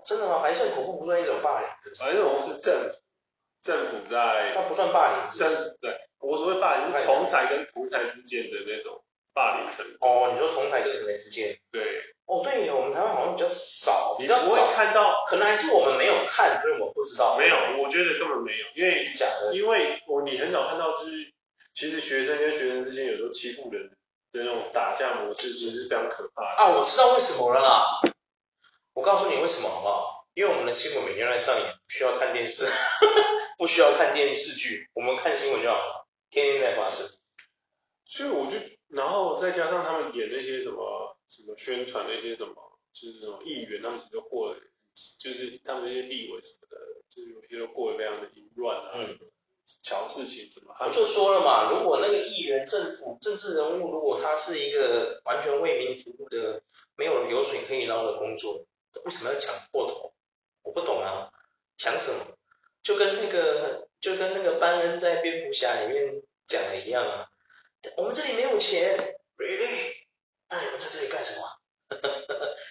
[0.05, 0.41] 真的吗？
[0.43, 1.69] 白色恐怖不算一种霸凌，
[2.01, 2.97] 白色恐怖是政府，
[3.63, 9.03] 政府在，它不算霸凌，政府对，我所谓霸凌是同侪跟同侪之间的那种
[9.35, 10.05] 霸凌程度。
[10.05, 11.59] 哦，你说同台跟同台之间？
[11.73, 11.83] 对，
[12.29, 17.39] 哦，对，我们台湾好像比较少，比较少不会看到，可能还是我们没有看，所以我不知道。
[17.39, 21.33] 没有，我觉得根本没有，因为假的，因为我你很少看到，就是
[21.75, 26.63] 其实学生跟学生之间有时候欺负人的那种打架模式，其实是非常可怕的。
[26.63, 28.03] 啊，我知道为什么了啦，
[28.93, 30.27] 我告诉你为什么好不好？
[30.35, 32.67] 因为我们的新闻每天在上演，不需要看电视，
[33.57, 37.09] 不需要看电视剧，我们看新闻就好了，天天在发生。
[38.05, 38.59] 所以我就，
[38.89, 41.08] 然后再加上他们演那些什么。
[41.29, 44.61] 什么宣传那些什么，就是那种议员，他们其实都过了，
[45.21, 46.77] 就是他们那些立委什么的，
[47.11, 49.19] 就是有些都过得非常的淫乱啊，嗯，
[49.83, 50.75] 乔事情怎么。
[50.81, 56.63] 我就说了嘛，如果那个议员、政府、政治人物，如果他是一个完全为民服务的，
[56.97, 58.67] 没有油水可以捞的工作，
[59.05, 60.15] 为什么要抢破头？
[60.63, 61.31] 我不懂啊，
[61.77, 62.39] 抢什么？
[62.83, 67.29] 就跟那个，就跟那个班恩在蝙蝠侠里面讲的一样啊，
[67.97, 69.98] 我们这里没有钱，really？
[70.51, 71.47] 那你们在这里干什么？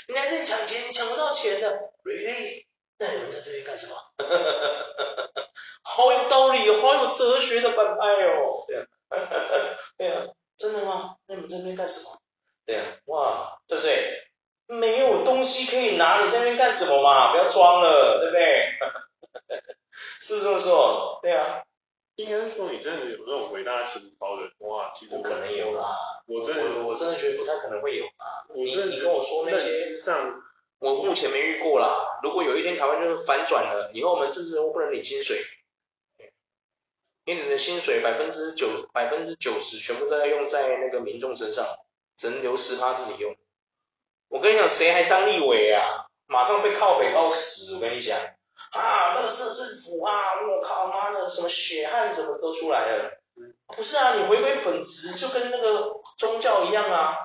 [0.08, 1.68] 你来这里抢钱，抢不到钱的
[2.04, 2.66] ，really？
[3.00, 3.96] 那你们在这里干什么？
[5.84, 8.66] 好有道理哦，好有哲学的反派哦。
[8.68, 8.86] 对呀，
[9.98, 11.16] 对呀，真的吗？
[11.28, 12.20] 那你们在这边干什么？
[12.66, 14.24] 对呀，哇，对不对？
[14.68, 17.32] 没有东西可以拿，你在那边干什么嘛？
[17.32, 18.74] 不要装了，对不对？
[20.20, 21.20] 是不是这么说？
[21.22, 21.64] 对呀。
[22.16, 28.46] 应该是说你真的有那种伟大情操的哇，其实不可能有啦，我真的我，我真的觉得不太可能会有啊。
[28.54, 30.44] 你你跟我说那些，上
[30.80, 32.20] 我目前没遇过啦。
[32.22, 35.38] 如果有一天台湾就是反转了，以后我们政治人物不能领薪水，
[37.26, 41.66] 因为你的薪水百分之九百分之九十全部都要用在那个民众身上，
[42.18, 43.36] 只能留十趴自己用。
[44.28, 46.08] 我跟你讲，谁还当立委啊？
[46.26, 48.20] 马上被靠北靠死，我跟你讲。
[48.72, 50.42] 啊，乐色政府啊！
[50.42, 53.22] 我靠妈的，什么血汗什么都出来了。
[53.68, 57.16] 不是啊，你回归本质就跟那个宗教一样啊。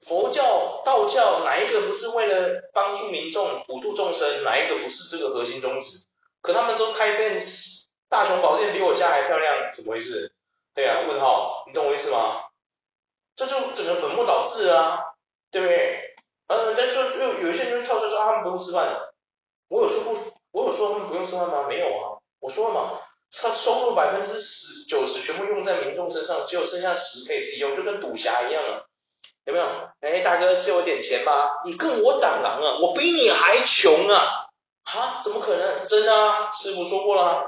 [0.00, 4.44] 佛教、道教哪一个不是为了帮助民众普度众生？
[4.44, 6.04] 哪一个不是这个核心宗旨？
[6.42, 7.38] 可他们都开遍
[8.10, 10.34] 大雄宝殿比我家还漂亮，怎么回事？
[10.74, 12.50] 对啊，问号，你懂我意思吗？
[13.34, 15.14] 这就整个本末倒置啊，
[15.50, 16.14] 对不对？
[16.46, 19.00] 然后人家就又有一些人就跳出来说，他们不用吃饭。
[19.68, 20.14] 我有说不？
[20.50, 21.64] 我有说他们不用吃饭吗？
[21.66, 23.00] 没有啊，我说了嘛，
[23.42, 28.84] 他收入百分之十九十全部用在民众身上，只有剩下十可以自己用，就跟赌侠一样啊，
[29.44, 29.66] 有没有？
[30.00, 34.46] 哎，大哥借我点钱吧，你跟我挡狼啊，我比你还穷啊，
[34.84, 35.82] 哈，怎么可能？
[35.84, 37.44] 真的啊，师傅说过了，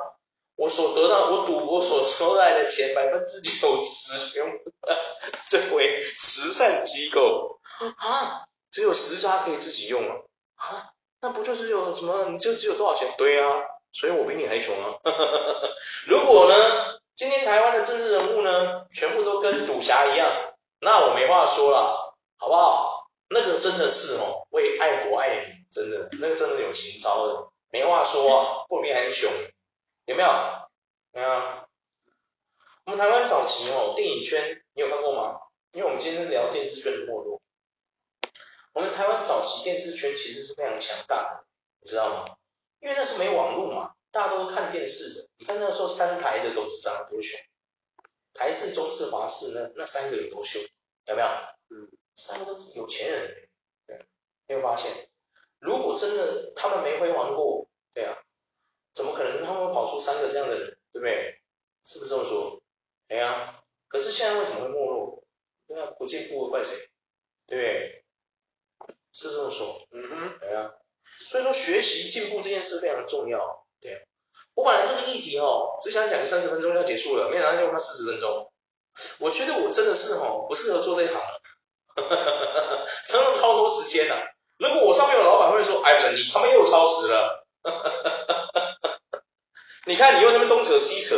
[0.56, 4.72] 我所得到我赌博所收来的钱百分之九十全部
[5.48, 7.60] 作为慈善机构
[7.96, 10.14] 啊，只有十家可以自己用啊，
[10.56, 10.90] 啊。
[11.20, 12.26] 那不就是有什么？
[12.30, 13.14] 你就只有多少钱？
[13.16, 13.48] 对啊，
[13.98, 14.98] 所以我比你还穷啊。
[16.06, 23.08] 如果呢，今天台湾的政治人物呢，全部都跟赌侠一样，那我没话说了，好不好？
[23.30, 29.30] 那个真的是哦，为爱国爱民，真的，那个真的有情操的，没话说，不比还穷，
[30.04, 30.28] 有没有？
[31.12, 31.28] 没有。
[32.84, 35.40] 我们台湾早期哦，电影圈你有看过吗？
[35.72, 37.40] 因为我们今天聊电视圈的没落。
[38.74, 41.44] 我们台湾早期电视圈其实是非常强大的，
[41.80, 42.35] 你知道吗？
[42.86, 45.28] 因为那是没网络嘛，大家都是看电视的。
[45.38, 47.44] 你看那时候三台的都是这样多选，
[48.32, 50.62] 台式、中式、华式，那那三个有多凶，
[51.06, 51.26] 有没有？
[51.70, 53.48] 嗯，三个都是有钱人，
[53.88, 54.06] 对，
[54.46, 55.10] 没有发现？
[55.58, 58.16] 如果真的他们没辉煌过，对啊，
[58.94, 61.40] 怎么可能他们会跑出三个这样的人，对不对？
[61.82, 62.62] 是不是这么说？
[63.08, 65.24] 哎呀，可是现在为什么会没落？
[65.66, 66.76] 对啊，不进步怪谁？
[67.48, 68.04] 对不对？
[69.10, 70.72] 是这么说，嗯哼，对啊，
[71.06, 74.06] 所以说学习进步这件事非常重要，对，
[74.54, 78.50] 我本来这个议题哦，只想讲个三十分钟要结束了，没想到就花四十分钟，
[79.18, 81.40] 我觉得我真的是哦，不适合做这一行了，
[83.06, 84.22] 真的超多时间了，
[84.58, 87.46] 如果我上面有老板会说，哎，你他妈又超时了，
[89.86, 91.16] 你看你又在那边东扯西扯，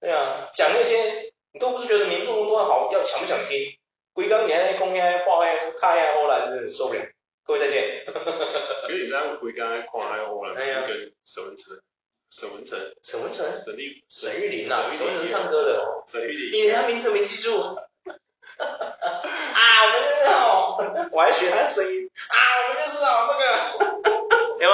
[0.00, 3.78] 对啊，讲那些你都不是觉得民众多好，要想不想听？
[4.14, 7.00] 规工你还在讲遐话遐卡遐唬烂，真的受不了。
[7.44, 8.04] 各位再见。
[8.88, 10.54] 因为你在回刚才看那个我来
[10.86, 11.80] 跟沈文成、
[12.30, 17.58] 沈文成、沈文成、沈立、沈玉琳呐，沈文成唱歌的，沈玉琳，你连他名字没记住？
[18.62, 23.42] 啊，我们就是哦，我还学他的声音啊，我们就是哦，这个
[24.52, 24.70] 有没有？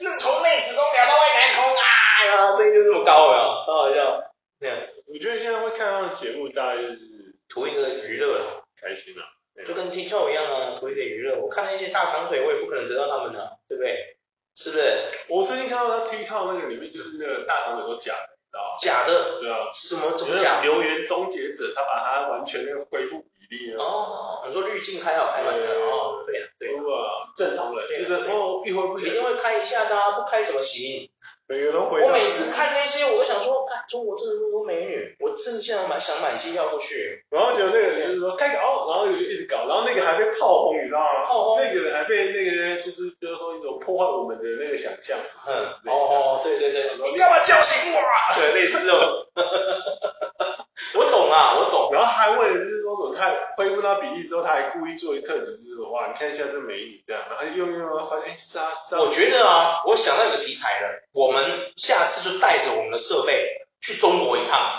[0.00, 3.62] 那从内子宫聊到外太空啊，声音就这么高，有？
[3.64, 4.22] 超好笑。
[4.58, 4.76] 对啊，
[5.06, 9.24] 我觉得现在会看到的节目，大概就是图一个娱乐啦，开心啦。
[9.64, 11.38] 就跟 TikTok 一样啊，图一点娱乐。
[11.40, 14.16] 我看那些大长腿，我也不可能得到他们的、啊，对不对？
[14.54, 14.82] 是不是？
[15.28, 18.76] 我最近看到他 TikTok 那个里面，就是那个大长腿都假的，你知道吗？
[18.78, 19.40] 假的？
[19.40, 19.68] 对啊。
[19.72, 20.12] 什么？
[20.16, 20.60] 怎么假？
[20.62, 26.74] 留言终结者，他把他完全那个恢复比例哦，你说滤镜开好开满的哦，对啊对。
[26.76, 31.10] 哇，正常人就是哦，一会不一定会开一下的，不开怎么行？
[31.48, 32.02] 每个人回。
[32.02, 37.24] 我每次看那些，我都想说，看中国这么多美女，我真的现在蛮想买机票过去。
[37.30, 41.24] 然后觉得那个人就是说开搞，然后就一直搞，然后那个还被炮轰，你知道吗？
[41.24, 41.60] 炮轰。
[41.60, 45.18] 那个人还被那个就是就是说一种破坏我们的那个想象。
[45.46, 45.92] 嗯。
[45.92, 46.90] 哦哦，对对对。
[47.04, 48.34] 你干嘛叫醒我啊？
[48.34, 49.26] 对，类似这种。
[50.94, 51.90] 我懂啊，我懂。
[51.92, 58.98] 然后还为了就是说，他恢复到比例之后，他还故意做一特辑，就是说哇，你看一下这美女这样，然后用用用，发现哎，杀杀。
[59.00, 61.42] 我觉得啊，我想到一个题材了，我们
[61.76, 63.44] 下次就带着我们的设备
[63.80, 64.76] 去中国一趟，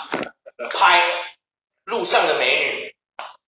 [0.70, 1.02] 拍
[1.84, 2.94] 路上的美女，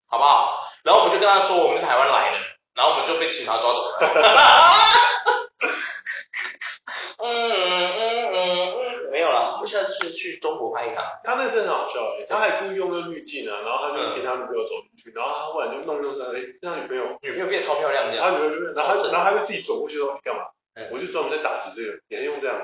[0.07, 0.69] 好不好？
[0.83, 2.39] 然后我们就跟他说我们是台湾来的，
[2.75, 3.99] 然后我们就被警察抓走了。
[7.23, 9.29] 嗯嗯嗯嗯，没有
[10.01, 11.05] 了，我们下次去去中国拍一趟。
[11.23, 18.25] 他那真的很好笑哎，他还故意用那滤镜啊，然后他就请他女朋友走进去，然后他忽然就弄弄弄，哎，他女朋友女朋友变超漂亮这样。
[18.25, 20.45] 他女朋友就变，然后他然后他就自己走过去说你干嘛？
[20.93, 22.57] 我就专门在打击这个，你还用这样？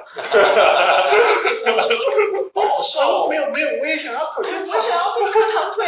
[2.54, 3.28] 好好笑哦！
[3.28, 5.84] 没有没有，我也想要腿，我想要变个长腿。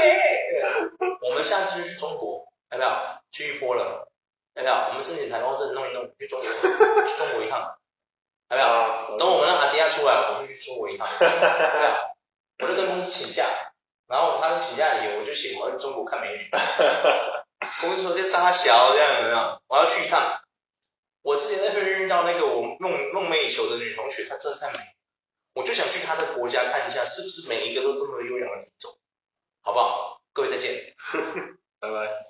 [1.23, 3.23] 我们下次就去中国，要不要？
[3.31, 4.09] 去一波了，
[4.57, 4.89] 要不要？
[4.89, 7.78] 我们申请台胞证弄一弄，去中国，去中国一趟，
[8.51, 9.17] 要不要？
[9.19, 12.17] 等我们的阿迪亚出来，我们就去中国一趟， 要不要？
[12.61, 13.47] 我就跟公司请假，
[14.07, 16.51] 然后他们请假理由我就写我要去中国看美女。
[17.81, 19.63] 公司说这沙小这样有没有？
[19.69, 20.41] 我要去一趟。
[21.23, 24.79] 我之前在菲律宾遇到那个我梦梦寐以求的女同学，她真的太美，
[25.53, 28.97] 我就想去她的国家看一下，是不是每一个都这么优雅的品种，
[29.61, 30.23] 好不好？
[30.33, 30.95] 各位再见，
[31.81, 32.28] 拜拜。